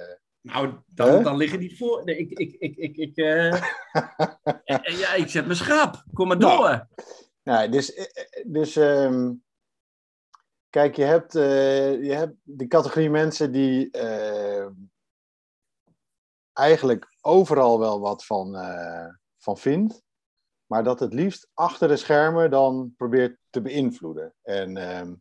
[0.41, 2.05] nou, dan, dan liggen die voor.
[2.05, 3.53] Nee, ik, ik, ik, ik, ik, uh...
[5.03, 6.05] ja, ik zet me schrap.
[6.13, 6.59] Kom maar door.
[6.59, 6.87] Nou,
[7.43, 8.11] nou dus,
[8.47, 9.43] dus um,
[10.71, 13.91] kijk, je hebt, uh, je hebt de categorie mensen die
[16.53, 18.57] eigenlijk overal wel wat van,
[19.39, 20.05] van vindt
[20.67, 24.35] maar dat het liefst achter de schermen dan probeert te beïnvloeden.
[24.43, 25.13] En uh,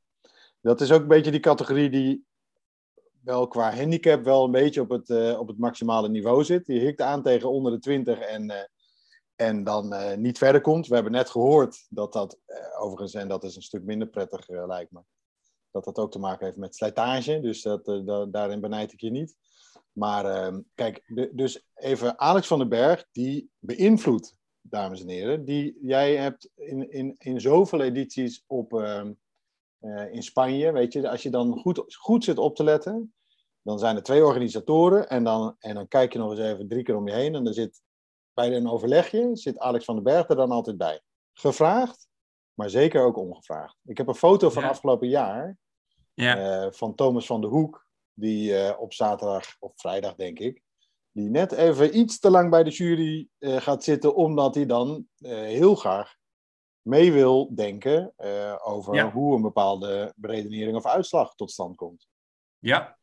[0.62, 2.26] dat is ook een beetje die categorie die
[3.22, 6.66] wel qua handicap wel een beetje op het, uh, op het maximale niveau zit.
[6.66, 8.56] Die hikt aan tegen onder de 20 en, uh,
[9.36, 10.88] en dan niet verder komt.
[10.88, 12.40] We hebben net gehoord dat dat,
[12.78, 15.00] overigens, en dat is een stuk minder prettig lijkt me,
[15.72, 17.40] dat dat ook te maken heeft met slijtage.
[17.40, 19.36] Dus dat, da daarin benijd ik je niet.
[19.98, 25.46] Maar ehm, kijk, de, dus even Alex van den Berg, die beïnvloedt dames en heren,
[25.46, 29.04] die jij hebt in, in, in zoveel edities op, uh,
[29.82, 30.72] uh, in Spanje.
[30.72, 33.14] Weet je, als je dan goed, goed zit op te letten,
[33.62, 36.84] dan zijn er twee organisatoren en dan, en dan kijk je nog eens even drie
[36.84, 37.82] keer om je heen en dan zit
[38.34, 41.02] bij een overlegje zit Alex van den Berg er dan altijd bij.
[41.34, 42.08] Gevraagd,
[42.54, 43.78] maar zeker ook ongevraagd.
[43.84, 44.70] Ik heb een foto van ja.
[44.70, 45.58] afgelopen jaar
[46.14, 46.66] ja.
[46.66, 47.85] uh, van Thomas van de Hoek,
[48.16, 50.64] die op zaterdag of vrijdag denk ik,
[51.12, 55.08] die net even iets te lang bij de jury uh, gaat zitten, omdat hij dan
[55.20, 56.16] uh, heel graag
[56.82, 58.14] mee wil denken
[58.64, 59.12] over ja.
[59.12, 62.08] hoe een bepaalde beredenering of uitslag tot stand komt.
[62.60, 62.98] Ja.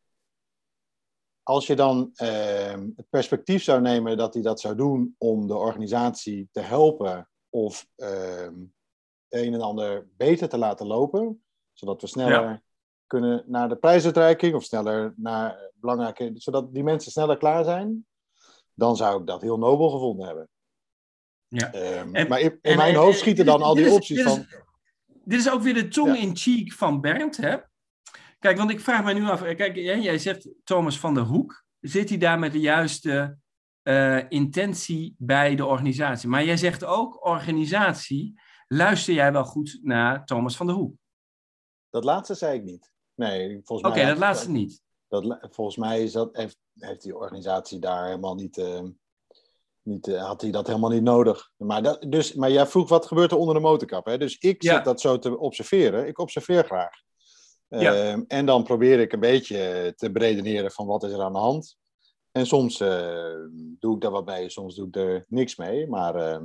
[1.42, 5.56] Als je dan ehm, het perspectief zou nemen dat hij dat zou doen om de
[5.56, 8.54] organisatie te helpen of ehm,
[9.28, 12.62] een en ander beter te laten lopen, zodat we sneller ja.
[13.12, 18.06] Kunnen naar de prijsuitreiking of sneller naar belangrijke, zodat die mensen sneller klaar zijn,
[18.74, 20.48] dan zou ik dat heel nobel gevonden hebben.
[21.48, 21.74] Ja.
[21.74, 24.26] Um, en, maar in, in en, mijn hoofd schieten dan al die is, opties dit
[24.26, 24.38] van.
[24.38, 24.46] Is,
[25.24, 27.56] dit is ook weer de tong in cheek van Bernd, hè?
[28.38, 29.42] Kijk, want ik vraag mij nu af.
[29.42, 31.64] Kijk, jij zegt Thomas van der Hoek.
[31.80, 33.38] Zit hij daar met de juiste
[33.82, 36.28] uh, intentie bij de organisatie?
[36.28, 38.40] Maar jij zegt ook organisatie.
[38.68, 40.94] Luister jij wel goed naar Thomas van der Hoek?
[41.90, 42.91] Dat laatste zei ik niet.
[43.22, 44.02] Nee, volgens mij.
[44.02, 44.82] Oké, dat laatste dat, niet.
[45.08, 48.58] Dat, volgens mij is dat, heeft, heeft die organisatie daar helemaal niet.
[48.58, 48.80] Uh,
[49.82, 51.52] niet uh, had hij dat helemaal niet nodig.
[51.56, 54.06] Maar, dat, dus, maar jij vroeg wat gebeurt er onder de motorkap.
[54.06, 54.18] Hè?
[54.18, 54.74] Dus ik ja.
[54.74, 56.06] zit dat zo te observeren.
[56.06, 56.94] Ik observeer graag.
[57.68, 57.94] Ja.
[57.94, 61.38] Uh, en dan probeer ik een beetje te beredeneren van wat is er aan de
[61.38, 61.76] hand.
[62.30, 63.34] En soms uh,
[63.78, 65.86] doe ik daar wat mee, soms doe ik er niks mee.
[65.86, 66.44] Maar uh,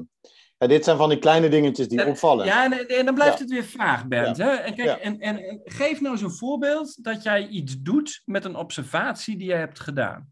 [0.57, 2.45] ja, dit zijn van die kleine dingetjes die opvallen.
[2.45, 3.43] Ja, en, en dan blijft ja.
[3.43, 4.37] het weer vraag, Bernd.
[4.37, 4.49] Hè?
[4.49, 8.55] En, kijk, en, en geef nou eens een voorbeeld dat jij iets doet met een
[8.55, 10.31] observatie die jij hebt gedaan.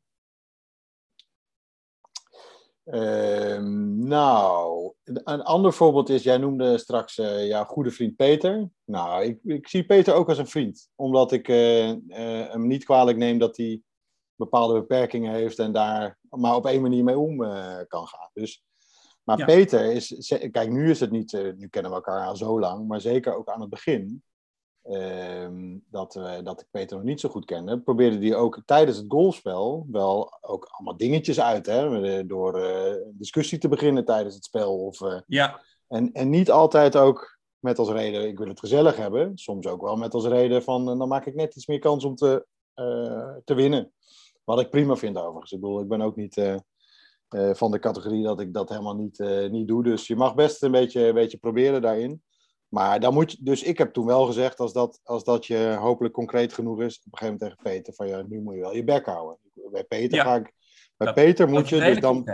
[2.85, 3.59] Uh,
[4.07, 8.69] nou, een ander voorbeeld is, jij noemde straks uh, jouw goede vriend Peter.
[8.83, 12.83] Nou, ik, ik, zie Peter ook als een vriend, omdat ik uh, uh, hem niet
[12.83, 13.81] kwalijk neem dat hij
[14.35, 17.37] bepaalde beperkingen heeft en daar maar op één manier mee om
[17.87, 18.29] kan gaan.
[18.33, 18.63] Dus,
[19.25, 19.45] maar ja.
[19.45, 23.01] Peter is, kijk, nu is het niet, nu kennen we elkaar al zo lang, maar
[23.01, 24.23] zeker ook aan het begin
[24.89, 25.47] Uh,
[25.89, 29.05] dat, uh, dat ik Peter nog niet zo goed kende, probeerde hij ook tijdens het
[29.07, 31.65] golfspel wel ook allemaal dingetjes uit.
[31.65, 32.25] Hè?
[32.25, 34.85] Door uh, discussie te beginnen tijdens het spel.
[34.85, 35.61] Of, uh, ja.
[35.87, 39.37] en, en niet altijd ook met als reden, ik wil het gezellig hebben.
[39.37, 42.15] Soms ook wel met als reden van, dan maak ik net iets meer kans om
[42.15, 42.45] te,
[43.43, 43.93] te winnen.
[44.43, 45.51] Wat ik prima vind overigens.
[45.51, 46.35] Ik bedoel, ik ben ook niet
[47.29, 49.19] van de categorie dat ik dat helemaal niet,
[49.51, 49.83] niet doe.
[49.83, 52.23] Dus je mag best een beetje, een beetje proberen daarin.
[52.75, 55.77] Maar dan moet je, dus ik heb toen wel gezegd, als dat, als dat je
[55.79, 58.61] hopelijk concreet genoeg is, op een gegeven moment tegen Peter, van ja, nu moet je
[58.61, 59.37] wel je bek houden.
[59.71, 60.23] Bij Peter ja.
[60.23, 60.53] ga ik,
[60.97, 62.29] bij dat, Peter moet je, dus dan,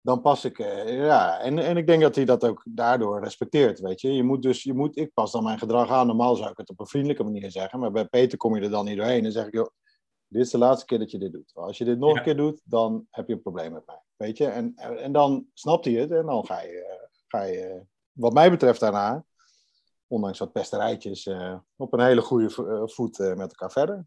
[0.00, 3.80] dan pas ik, uh, ja, en, en ik denk dat hij dat ook daardoor respecteert,
[3.80, 4.12] weet je.
[4.12, 6.70] Je moet dus, je moet, ik pas dan mijn gedrag aan, normaal zou ik het
[6.70, 9.32] op een vriendelijke manier zeggen, maar bij Peter kom je er dan niet doorheen en
[9.32, 9.68] zeg ik, joh,
[10.28, 11.50] dit is de laatste keer dat je dit doet.
[11.54, 12.16] Als je dit nog ja.
[12.16, 14.46] een keer doet, dan heb je een probleem met mij, weet je.
[14.46, 16.98] En, en dan snapt hij het en dan ga je
[17.28, 19.24] ga je, wat mij betreft, daarna,
[20.06, 21.30] ondanks wat pesterijtjes,
[21.76, 22.50] op een hele goede
[22.88, 24.06] voet met elkaar verder.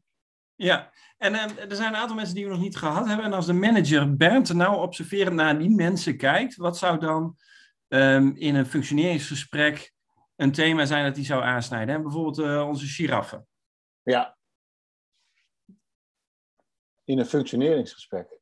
[0.55, 1.33] Ja, en
[1.69, 3.25] er zijn een aantal mensen die we nog niet gehad hebben.
[3.25, 7.35] En als de manager Bernd nou observerend naar die mensen kijkt, wat zou dan
[7.87, 9.93] um, in een functioneringsgesprek
[10.35, 11.95] een thema zijn dat hij zou aansnijden?
[11.95, 12.01] Hè?
[12.01, 13.47] Bijvoorbeeld uh, onze giraffen.
[14.03, 14.37] Ja.
[17.03, 18.39] In een functioneringsgesprek.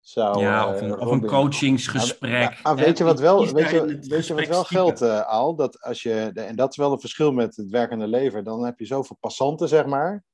[0.00, 2.60] Zou, ja, of een, of een coachingsgesprek.
[2.62, 5.54] Ah, weet je wat wel, weet je, weet je wat wel geldt, uh, Aal?
[5.54, 8.44] Dat als je, en dat is wel een verschil met het werkende leven.
[8.44, 10.24] Dan heb je zoveel passanten, zeg maar.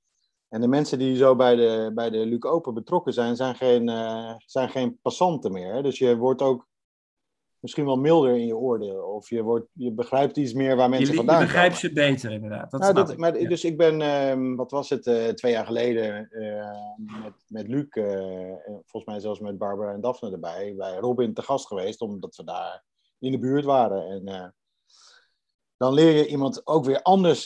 [0.49, 3.89] En de mensen die zo bij de, bij de Luc Open betrokken zijn, zijn geen,
[3.89, 5.83] uh, zijn geen passanten meer.
[5.83, 6.69] Dus je wordt ook
[7.63, 9.03] misschien wel milder in je oordeel.
[9.03, 11.49] Of je, wordt, je begrijpt iets meer waar mensen je, vandaan komen.
[11.49, 12.71] Je begrijpt ze beter, inderdaad.
[12.71, 15.67] Dat nou, dat, ik, maar, Dus ik ben, uh, wat was het, uh, twee jaar
[15.67, 17.87] geleden uh, met, met Luc,
[18.65, 22.45] volgens mij zelfs met Barbara en Daphne erbij, bij Robin te gast geweest, omdat we
[22.45, 22.85] daar
[23.19, 24.07] in de buurt waren.
[24.07, 24.55] En
[25.83, 27.43] dan leer je iemand ook weer anders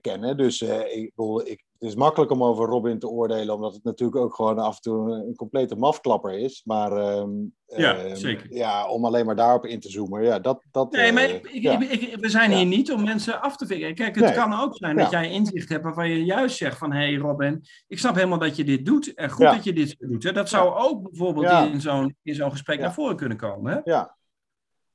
[0.00, 0.36] kennen.
[0.36, 1.12] Dus ik,
[1.44, 4.74] ik, het is makkelijk om over Robin te oordelen, omdat het natuurlijk ook gewoon af
[4.74, 6.62] en toe een, complete mafklapper is.
[6.64, 7.30] Maar ehm,
[7.66, 8.54] ja, ehm, zeker.
[8.54, 10.22] Ja, om alleen maar daarop in te zoomen.
[10.22, 11.46] Ja, dat, dat, nee, maar ik,
[11.90, 13.94] ik, we zijn hier niet om mensen af te vingen.
[13.94, 16.92] Kijk, het kan ook zijn dat jij inzicht hebt waarvan je juist zegt van...
[16.92, 19.14] hé hey Robin, ik snap helemaal dat je dit doet.
[19.14, 20.22] En goed dat je dit doet.
[20.22, 20.32] Hè?
[20.32, 23.72] Dat zou ook bijvoorbeeld in zo'n zo'n gesprek naar voren kunnen komen.
[23.72, 23.80] Hè?
[23.84, 24.17] Ja,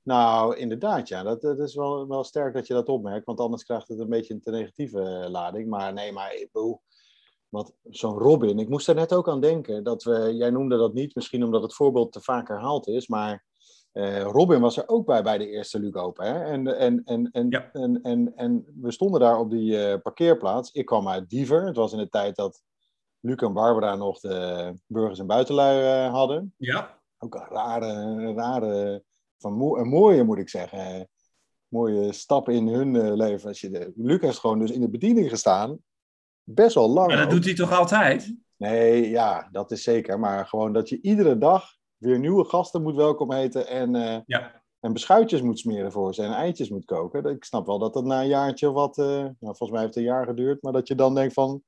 [0.03, 1.23] nou, inderdaad, ja.
[1.23, 4.09] Dat, dat is wel, wel sterk dat je dat opmerkt, want anders krijgt het een
[4.09, 5.69] beetje een te negatieve eh, lading.
[5.69, 6.81] Maar nee, maar ik bedoel,
[7.49, 9.83] wat zo'n Robin, ik moest er net ook aan denken.
[9.83, 13.45] Dat we, jij noemde dat niet, misschien omdat het voorbeeld te vaak herhaald is, maar
[13.93, 16.25] uh, Robin was er ook bij bij de eerste Luc Open.
[16.25, 16.43] Hè?
[16.43, 20.71] En, en, en, en, en, en, en, we stonden daar op die uh, parkeerplaats.
[20.71, 21.65] Ik kwam uit Diever.
[21.65, 22.61] Het was in de tijd dat
[23.19, 26.53] Luc en Barbara nog de burgers en buitenlui hadden.
[26.57, 27.01] Ja.
[27.17, 29.03] Ook een rare, rare
[29.43, 31.07] van een mooie, moet ik zeggen,
[31.67, 33.47] mooie stap in hun uh, leven.
[33.47, 35.77] Als je de, Lucas gewoon dus in de bediening gestaan,
[36.43, 37.07] best wel lang.
[37.07, 38.35] Maar dat doet hij toch altijd?
[38.57, 40.19] Nee, ja, dat is zeker.
[40.19, 44.61] Maar gewoon dat je iedere dag weer nieuwe gasten moet welkom heten en, uh, ja.
[44.79, 47.25] en beschuitjes moet smeren voor ze en eitjes moet koken.
[47.25, 50.03] Ik snap wel dat dat na een jaartje wat, uh, nou, volgens mij heeft het
[50.03, 51.63] een jaar geduurd, maar dat je dan denkt van,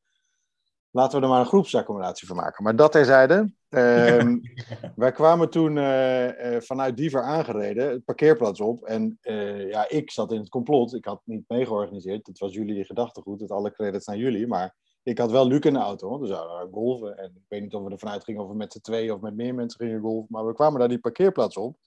[0.92, 2.64] laten we er maar een groepsaccommodatie van maken.
[2.64, 3.52] Maar dat terzijde.
[3.76, 4.42] Um,
[4.96, 8.84] wij kwamen toen uh, uh, vanuit Diever aangereden, het parkeerplaats op.
[8.84, 10.94] En uh, ja, ik zat in het complot.
[10.94, 12.28] Ik had niet meegeorganiseerd.
[12.28, 13.42] Het was jullie gedachtegoed.
[13.42, 14.48] Het alle credits naar jullie.
[14.48, 16.18] Maar ik had wel Luc in de auto.
[16.18, 17.18] Dus we zouden golven.
[17.18, 19.36] En ik weet niet of we ervan uitgingen of we met z'n twee of met
[19.36, 20.28] meer mensen gingen golven.
[20.30, 21.78] Maar we kwamen daar die parkeerplaats op.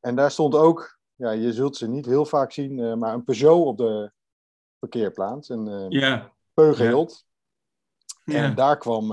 [0.00, 3.66] En daar stond ook, ja, je zult ze niet heel vaak zien, maar een Peugeot
[3.66, 4.12] op de
[4.78, 5.48] parkeerplaats.
[5.48, 5.88] Een.
[6.54, 7.24] Peugeot.
[8.24, 9.12] En daar kwam,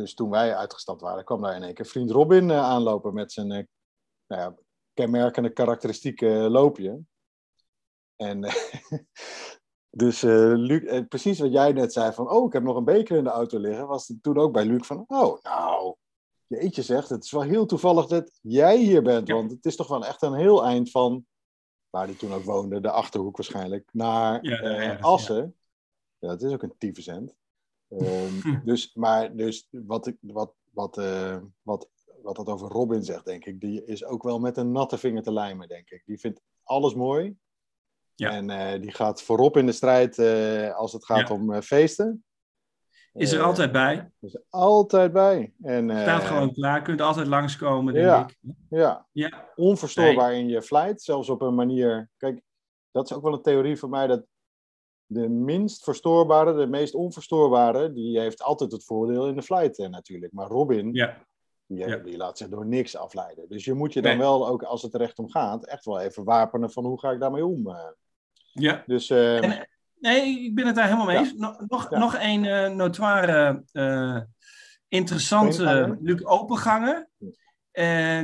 [0.00, 3.32] dus toen wij uitgestapt waren, kwam daar in één keer vriend Robin uh, aanlopen met
[3.32, 3.62] zijn uh,
[4.26, 4.54] nou ja,
[4.94, 7.00] kenmerkende karakteristieke loopje.
[8.16, 8.40] En
[10.02, 13.24] dus Luc, precies wat jij net zei van, oh, ik heb nog een beker in
[13.24, 15.94] de auto liggen, was het toen ook bij Luc van, oh, nou,
[16.46, 19.88] jeetje zegt, het is wel heel toevallig dat jij hier bent, want het is toch
[19.88, 21.26] wel echt een heel eind van,
[21.90, 25.56] waar hij toen ook woonde, de Achterhoek waarschijnlijk, naar ja, Assen.
[26.18, 26.28] Ja.
[26.28, 27.34] dat is ook een tyfusend.
[27.88, 31.88] Um, dus, maar dus wat, ik, wat, wat, uh, wat,
[32.22, 35.22] wat dat over Robin zegt, denk ik, die is ook wel met een natte vinger
[35.22, 36.02] te lijmen, denk ik.
[36.06, 37.36] Die vindt alles mooi.
[38.14, 38.30] Ja.
[38.30, 41.34] En uh, die gaat voorop in de strijd uh, als het gaat ja.
[41.34, 42.24] om feesten.
[43.12, 44.10] Is er altijd bij.
[44.20, 45.54] Is er altijd bij.
[45.62, 48.38] En, Staat gewoon klaar, kunt altijd langskomen, denk ja, ik.
[48.68, 49.52] Ja, ja.
[49.54, 50.40] onverstoorbaar nee.
[50.40, 52.10] in je flight, zelfs op een manier...
[52.16, 52.42] Kijk,
[52.90, 54.26] dat is ook wel een theorie voor mij, dat
[55.06, 59.88] de minst verstoorbare, de meest onverstoorbare, die heeft altijd het voordeel in de flight eh,
[59.88, 60.32] natuurlijk.
[60.32, 61.24] Maar Robin, ja.
[61.66, 61.96] Die, ja.
[61.96, 63.48] die, laat zich door niks afleiden.
[63.48, 64.20] Dus je moet je dan nee.
[64.20, 67.10] wel, ook als het er echt om gaat, echt wel even wapenen van hoe ga
[67.10, 67.68] ik daarmee om.
[67.68, 67.76] Eh.
[68.52, 68.82] Ja.
[68.86, 71.34] Dus, uh, en, nee, ik ben het daar helemaal mee eens.
[71.36, 71.64] Ja.
[71.68, 74.20] Nog, nog een uh, notoire, uh,
[74.88, 77.08] interessante Luc Openganger.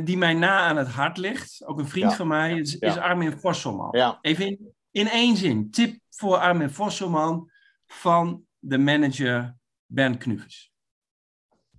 [0.05, 1.63] die mij na aan het hart ligt.
[1.67, 4.19] Ook een vriend van mij is, is Armin Vosselman.
[4.21, 5.71] Even in, in één zin.
[5.71, 7.51] Tip voor Armin Vosselman
[7.87, 9.57] van de manager
[9.87, 10.73] Ben Knuvers?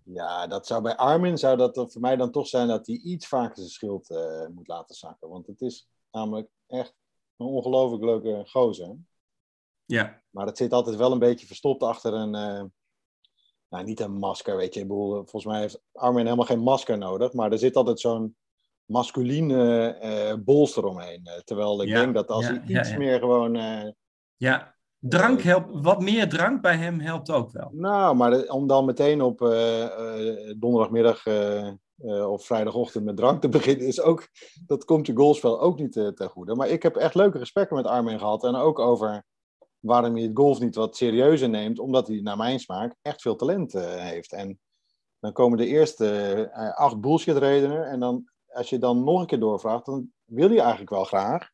[0.03, 3.27] Ja, dat zou bij Armin zou dat voor mij dan toch zijn dat hij iets
[3.27, 5.29] vaker zijn schild uh, moet laten zakken.
[5.29, 6.95] Want het is namelijk echt
[7.38, 8.95] een ongelooflijk leuke gozer.
[9.86, 10.21] Ja.
[10.29, 12.63] Maar het zit altijd wel een beetje verstopt achter een, uh,
[13.69, 14.79] nou niet een masker, weet je.
[14.79, 17.34] Ik bedoel, volgens mij heeft Armin helemaal geen masker nodig.
[17.34, 18.36] Maar er zit altijd zo'n
[18.86, 21.29] masculine uh, bolster omheen.
[21.43, 23.55] terwijl ik ja, denk dat als ja, hij iets meer gewoon
[24.44, 27.70] ja, drank helpt, wat meer drank bij hem helpt ook wel.
[27.72, 31.72] Nou, maar om dan meteen op uh, uh, donderdagmiddag uh,
[32.32, 34.28] of vrijdagochtend met drank te beginnen, is ook,
[34.66, 36.56] dat komt je golfspel ook niet uh, ten goede.
[36.56, 38.44] Maar ik heb echt leuke gesprekken met Armin gehad.
[38.44, 39.24] En ook over
[39.80, 41.80] waarom hij het golf niet wat serieuzer neemt.
[41.80, 44.34] Omdat hij, naar mijn smaak, echt veel talent uh, heeft.
[44.34, 44.60] En
[45.20, 47.86] dan komen de eerste acht bullshit redenen.
[47.89, 51.50] En dan, als je dan nog een keer doorvraagt, dan wil je eigenlijk wel graag.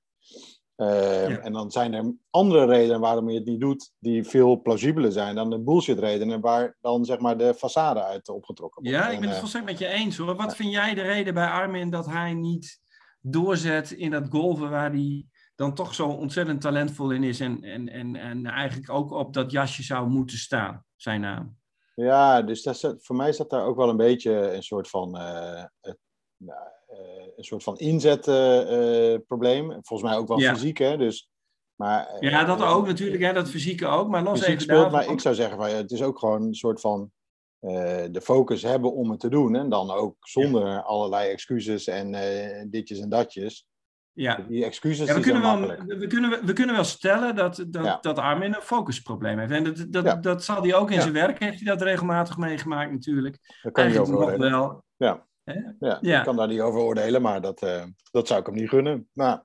[0.80, 1.38] Uh, ja.
[1.40, 5.36] En dan zijn er andere redenen waarom je het niet doet, die veel plausibeler zijn
[5.36, 8.98] dan de bullshit redenen, waar dan zeg maar de façade uit opgetrokken wordt.
[8.98, 10.36] Ja, ik ben en, het volstrekt met je eens hoor.
[10.36, 12.80] Wat vind jij de reden bij Armin dat hij niet
[13.20, 15.26] doorzet in dat golven waar hij
[15.56, 19.52] dan toch zo ontzettend talentvol in is en, en, en, en eigenlijk ook op dat
[19.52, 21.58] jasje zou moeten staan, zijn naam?
[21.96, 25.16] Ja, dus dat, voor mij zat daar ook wel een beetje een soort van.
[25.16, 25.64] Uh,
[26.38, 26.68] nou,
[27.36, 29.68] een soort van inzetprobleem.
[29.72, 30.54] Volgens mij ook wel Ja.
[30.54, 30.98] fysiek, hè?
[30.98, 31.30] Dus,
[31.76, 34.10] maar, eh, Ja, dat ook natuurlijk, hè, dat fysieke ook.
[34.10, 35.00] Maar los fysiek even speelt, daarvan.
[35.06, 37.12] maar ik zou zeggen, van, het is ook gewoon een soort van
[37.60, 39.56] eh, de focus hebben om het te doen.
[39.56, 43.68] En dan ook zonder allerlei excuses en eh, ditjes en datjes.
[44.12, 44.46] Ja.
[44.48, 47.98] Die excuses Ja, we, kunnen wel, we, kunnen, we kunnen wel stellen dat, dat, Ja.
[48.02, 49.52] dat Armin een focusprobleem heeft.
[49.52, 50.16] En dat, dat, Ja.
[50.16, 53.38] dat zal hij ook in zijn werk, heeft hij dat regelmatig meegemaakt natuurlijk.
[53.62, 54.52] Daar kan je oordelen.
[54.52, 54.84] wel.
[54.98, 55.28] Ja.
[55.80, 56.18] Ja, Ja.
[56.18, 59.10] ik kan daar niet over oordelen, maar dat, eh, dat zou ik hem niet gunnen.
[59.14, 59.44] Maar,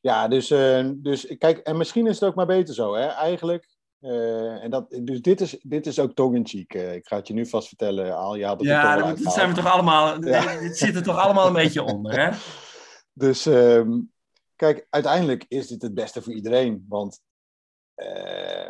[0.00, 3.06] ja, dus, eh, dus kijk, en misschien is het ook maar beter zo, hè?
[3.06, 3.72] Eigenlijk.
[4.00, 6.74] eh, en dat, dus dit is, dit is ook tongue-in-cheek.
[6.74, 8.34] eh, ik ga het je nu vast vertellen, Al.
[8.34, 9.34] Je had het toch Ja, dat, uitgehaald.
[9.36, 10.58] zijn we toch allemaal, Ja.
[10.60, 12.36] dit zit er toch allemaal een beetje onder, hè?
[13.12, 14.00] Dus ehm,
[14.56, 16.84] kijk, uiteindelijk is dit het beste voor iedereen.
[16.88, 17.20] Want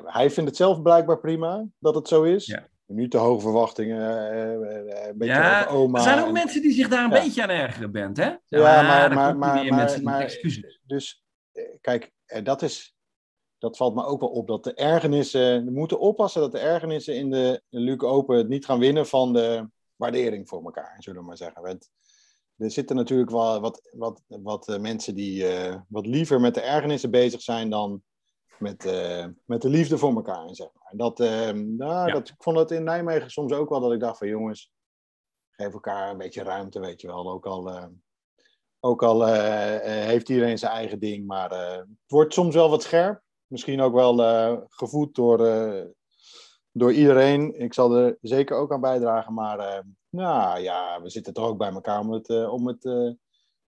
[0.05, 2.47] hij vindt het zelf blijkbaar prima dat het zo is.
[2.47, 2.69] Ja.
[2.87, 5.99] Niet te hoge verwachtingen, eh, eh, een beetje Ja, oma.
[5.99, 7.23] er zijn ook en- mensen die zich daar een Ja.
[7.23, 8.25] beetje aan ergeren bent, hè?
[8.47, 9.37] Ja, maar, maar,
[10.03, 10.81] maar, excuses.
[10.87, 11.23] dus
[11.53, 12.13] eh, kijk,
[12.43, 12.97] dat is,
[13.59, 17.17] dat valt me ook wel op, dat de ergernissen, we moeten oppassen dat de ergernissen
[17.17, 21.27] in de Luke Open het niet gaan winnen van de waardering voor elkaar, zullen we
[21.27, 21.63] maar zeggen.
[21.63, 21.91] Want
[22.57, 25.47] er zitten natuurlijk wel wat, wat, wat mensen die
[25.89, 28.03] wat liever met de ergernissen bezig zijn dan
[28.59, 30.55] met, eh, met de liefde voor elkaar.
[30.55, 30.89] Zeg maar.
[30.91, 32.13] En dat, eh, nou, Ja.
[32.13, 34.73] dat, ik vond dat in Nijmegen soms ook wel dat ik dacht van jongens,
[35.51, 37.31] geef elkaar een beetje ruimte, weet je wel.
[37.31, 37.87] Ook al, eh,
[38.81, 43.23] ook al eh, heeft iedereen zijn eigen ding, maar het wordt soms wel wat scherp.
[43.47, 44.17] Misschien ook wel
[44.69, 45.39] gevoed door,
[46.71, 47.61] door iedereen.
[47.61, 51.73] Ik zal er zeker ook aan bijdragen, maar nou ja, we zitten toch ook bij
[51.73, 52.85] elkaar om het, om het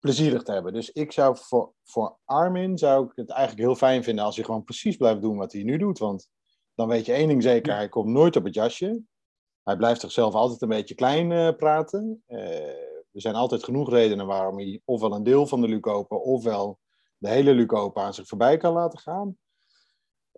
[0.05, 0.73] plezierig te hebben.
[0.73, 4.45] Dus ik zou voor, voor Armin zou ik het eigenlijk heel fijn vinden als hij
[4.45, 5.97] gewoon precies blijft doen wat hij nu doet.
[5.97, 6.29] Want
[6.75, 9.01] dan weet je één ding zeker, hij komt nooit op het jasje.
[9.63, 12.23] Hij blijft zichzelf altijd een beetje klein eh, praten.
[12.25, 12.67] Eh,
[13.11, 16.79] er zijn altijd genoeg redenen waarom hij ofwel een deel van de Lucopa ofwel
[17.17, 19.37] de hele Lucopa aan zich voorbij kan laten gaan.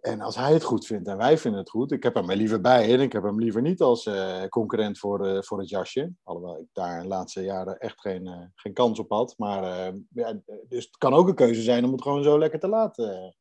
[0.07, 2.35] En als hij het goed vindt en wij vinden het goed, ik heb hem er
[2.35, 5.69] liever bij en ik heb hem liever niet als eh, concurrent voor, eh, voor het
[5.69, 6.11] jasje.
[6.23, 9.33] Alhoewel ik daar de laatste jaren echt geen, eh, geen kans op had.
[9.37, 12.67] Maar ja, dus het kan ook een keuze zijn om het gewoon zo lekker te
[12.67, 13.35] laten.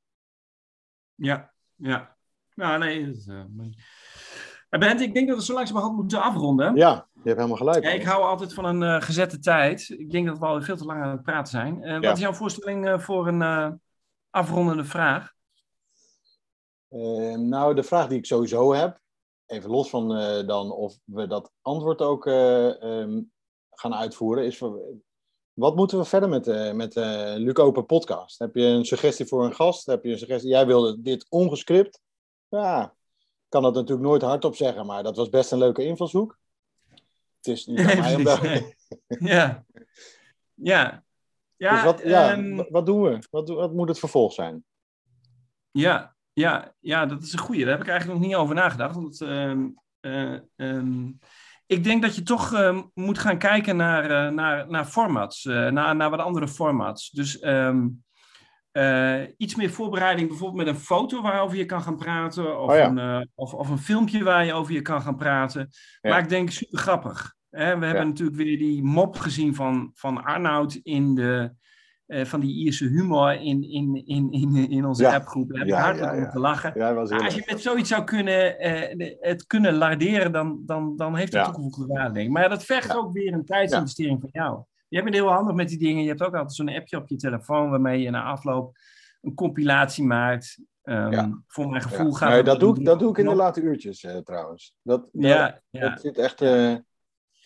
[1.14, 2.16] Ja, ja.
[2.54, 3.06] Nou, nee.
[3.06, 6.76] Dat, maar- Bent, ik denk dat we zo langzamerhand moeten afronden.
[6.76, 7.84] Ja, je hebt helemaal gelijk.
[7.84, 9.88] Ja, ik hou altijd van een gezette tijd.
[9.88, 11.80] Ik denk dat we al veel te lang aan het praten zijn.
[11.80, 12.00] Ja.
[12.00, 13.80] Wat is jouw voorstelling voor een
[14.30, 15.35] afrondende vraag?
[16.96, 19.00] Eh, nou, de vraag die ik sowieso heb,
[19.46, 23.22] even los van eh, dan of we dat antwoord ook eh, ehm,
[23.70, 24.62] gaan uitvoeren, is
[25.52, 28.38] wat moeten we verder met, de met de Luc Open podcast?
[28.38, 29.86] Heb je een suggestie voor een gast?
[29.86, 30.50] Heb je een suggestie?
[30.50, 32.00] Jij wilde dit ongescript?
[32.48, 32.84] Ja,
[33.14, 36.38] ik kan dat natuurlijk nooit hardop zeggen, maar dat was best een leuke invalshoek.
[37.36, 38.74] Het is niet aan mij om daar...
[39.08, 39.64] ja.
[40.54, 41.04] Ja.
[41.56, 43.18] Ja, dus wat, ja, ehm, wat doen we?
[43.30, 44.64] Wat, wat moet het vervolg zijn?
[45.70, 47.64] Ja, ja, ja, dat is een goeie.
[47.64, 48.94] Daar heb ik eigenlijk nog niet over nagedacht.
[48.94, 49.66] Want, ehm,
[50.00, 51.08] eh, ehm,
[51.66, 55.68] ik denk dat je toch ehm, moet gaan kijken naar, eh, naar, naar formats, eh,
[55.68, 57.10] naar, naar wat andere formats.
[57.10, 57.34] Dus
[59.36, 62.86] iets meer voorbereiding, bijvoorbeeld met een foto waarover je kan gaan praten, of, Oh ja.
[62.86, 65.68] een, of, of een filmpje waar je over je kan gaan praten.
[66.00, 66.10] Ja.
[66.10, 67.34] Maar ik denk super grappig.
[67.50, 67.78] Hè?
[67.78, 71.54] We hebben natuurlijk weer die mop gezien van, van Arnoud in de,
[72.06, 75.14] eh, van die Ierse humor in, in, in, in, in onze Ja.
[75.14, 75.48] appgroep.
[75.48, 76.28] Daar heb Ja, ik ja, om ja.
[76.30, 76.72] te lachen.
[76.74, 78.34] Ja, Maar als je met zoiets zou kunnen,
[78.98, 81.50] de- het kunnen larderen, dan, dan, dan heeft het Ja.
[81.52, 82.28] toegevoegde waarde.
[82.28, 82.94] Maar ja, dat vergt Ja.
[82.94, 84.62] ook weer een tijdsinvestering van jou.
[84.88, 86.02] Jij bent heel handig met die dingen.
[86.02, 88.76] Je hebt ook altijd zo'n appje op je telefoon waarmee je na afloop
[89.20, 90.58] een compilatie maakt.
[90.82, 91.42] Ehm, Ja.
[91.46, 92.16] Voor mijn gevoel Ja.
[92.16, 94.76] gaat Nee, dat, doe ik, dat doe ik in de late uurtjes eh, trouwens.
[94.82, 95.88] Dat, dat, Ja, ja.
[95.88, 96.38] dat zit echt...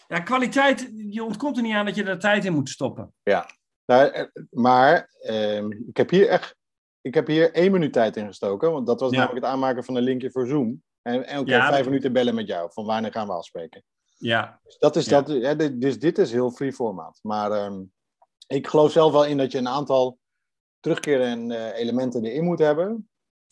[0.09, 3.13] ja, kwaliteit, je ontkomt er niet aan dat je er tijd in moet stoppen.
[3.91, 6.57] Nou, eh, maar ehm, ik, heb hier echt,
[7.01, 8.72] ik heb hier één minuut tijd in gestoken.
[8.72, 9.16] Want dat was Ja.
[9.18, 10.82] namelijk het aanmaken van een linkje voor Zoom.
[11.03, 12.72] En, en oké, Ja, vijf dat- minuten bellen met jou.
[12.72, 13.84] Van wanneer gaan we afspreken?
[14.16, 14.61] Ja.
[14.64, 15.22] Dus dat is Ja.
[15.22, 15.80] dat.
[15.80, 17.18] Dus dit is heel free format.
[17.22, 17.82] Maar ehm,
[18.47, 20.18] ik geloof zelf wel in dat je een aantal
[20.80, 23.10] terugkerende eh, elementen erin moet hebben.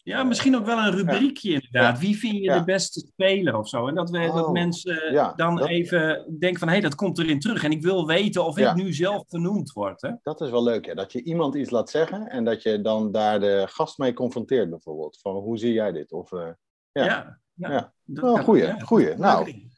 [0.09, 1.99] Ja, misschien ook wel een rubriekje inderdaad.
[1.99, 3.87] Wie vind je de beste speler of zo?
[3.89, 6.69] En dat, we, dat Oh, mensen dan dat- even denken van...
[6.69, 7.65] hé, dat komt erin terug.
[7.65, 10.03] En ik wil weten of ik nu zelf genoemd word.
[10.03, 10.11] Hè?
[10.23, 10.95] Dat is wel leuk, ja.
[10.95, 14.71] Dat je iemand iets laat zeggen en dat je dan daar de gast mee confronteert,
[14.71, 15.19] bijvoorbeeld.
[15.21, 16.13] Van hoe zie jij dit?
[16.13, 16.49] Of, eh,
[16.93, 17.39] Ja.
[17.55, 17.93] Ja.
[18.15, 19.15] kan- goeie, goeie.
[19.17, 19.69] Nou.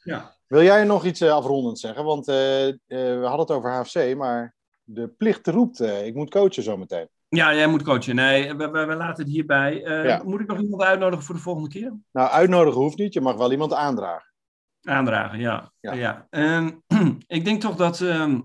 [0.46, 2.04] Wil jij nog iets eh, afrondend zeggen?
[2.04, 2.34] Want eh,
[2.86, 5.80] we hadden het over HFC, maar de plicht roept.
[5.80, 7.08] ik moet coachen zometeen.
[7.36, 8.14] Ja, jij moet coachen.
[8.14, 9.84] Nee, we, we, we laten het hierbij.
[9.84, 10.22] Eh, Ja.
[10.24, 11.94] Moet ik nog iemand uitnodigen voor de volgende keer?
[12.12, 13.12] Nou, uitnodigen hoeft niet.
[13.14, 14.28] Je mag wel iemand aandragen.
[14.82, 15.72] Aandragen, ja.
[15.80, 15.92] Ja.
[15.92, 16.26] ja.
[16.30, 16.70] Ehm,
[17.26, 18.00] ik denk toch dat...
[18.00, 18.40] ehm,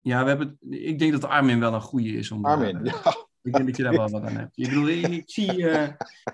[0.00, 2.30] ja, we hebben, ik denk dat Armin wel een goede is.
[2.30, 3.14] Om Armin, daar, ja.
[3.42, 4.58] Ik denk dat je daar wel wat aan hebt.
[4.58, 5.88] Ik bedoel, ik, zie, eh,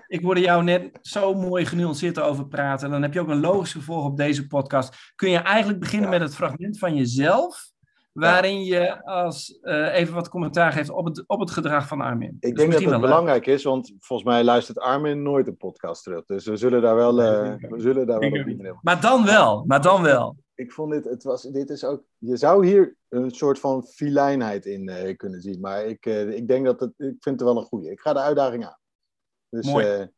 [0.07, 2.85] ik hoorde jou net zo mooi genuanceerd over praten.
[2.85, 5.11] En dan heb je ook een logisch vervolg op deze podcast.
[5.15, 6.17] Kun je eigenlijk beginnen Ja.
[6.17, 7.71] met het fragment van jezelf,
[8.11, 12.37] waarin je als eh, even wat commentaar geeft op het, op het gedrag van Armin.
[12.39, 16.03] Ik Dus denk dat het belangrijk is, want volgens mij luistert Armin nooit een podcast
[16.03, 16.25] terug.
[16.25, 18.79] Dus we zullen daar wel, eh, we zullen daar wel op.
[18.81, 20.35] Maar dan wel, maar dan wel.
[20.55, 24.65] Ik vond dit, het was, dit is ook, je zou hier een soort van filijnheid
[24.65, 25.59] in eh, kunnen zien.
[25.59, 27.91] Maar ik, ik denk dat het, ik vind het wel een goede.
[27.91, 28.79] Ik ga de uitdaging aan.
[29.49, 30.09] Dus, Mooi.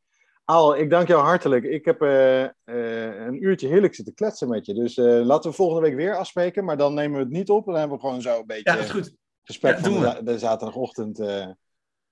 [0.45, 1.63] Al, ik dank jou hartelijk.
[1.63, 4.73] Ik heb eh, eh, een uurtje heerlijk zitten kletsen met je.
[4.73, 6.65] Dus eh, laten we volgende week weer afspreken.
[6.65, 7.65] Maar dan nemen we het niet op.
[7.65, 9.15] Dan hebben we gewoon zo een beetje Ja, dat is goed.
[9.43, 11.17] gesprek Ja, van de, zaterdagochtend.
[11.17, 11.55] dat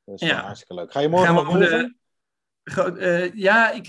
[0.05, 0.41] is Ja.
[0.41, 0.91] hartstikke leuk.
[0.91, 1.47] Ga je morgen nog
[3.33, 3.87] ja, ik,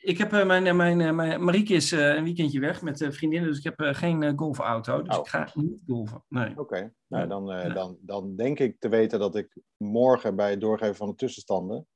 [0.00, 3.94] ik heb mijn, mijn, mijn Marieke is een weekendje weg met vriendinnen, dus ik heb
[3.94, 5.02] geen golfauto.
[5.02, 5.20] Dus Oh.
[5.22, 6.24] ik ga niet golven.
[6.28, 6.52] Nee.
[6.56, 10.96] Oké, nou, dan, dan, dan denk ik te weten dat ik morgen bij het doorgeven
[10.96, 11.86] van de tussenstanden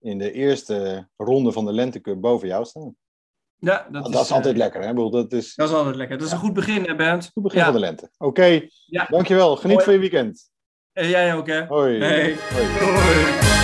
[0.00, 2.80] in de eerste ronde van de Lentecup boven jou sta.
[3.60, 4.88] Ja, dat, Dat, is, eh, altijd lekker, hè?
[4.88, 6.18] Bedoel, dat is Dat is altijd lekker.
[6.18, 7.24] Dat is een goed begin, hè, Bernd.
[7.34, 7.64] het begin Ja.
[7.64, 8.10] van de lente.
[8.18, 9.06] Oké, Ja.
[9.10, 9.56] dankjewel.
[9.56, 9.84] Geniet Hoi.
[9.84, 10.50] van je weekend.
[10.92, 11.66] Eh, jij ook, hè?
[11.66, 11.98] Hoi.
[11.98, 12.36] Hey.
[12.52, 12.66] Hoi.
[12.66, 13.57] Hoi.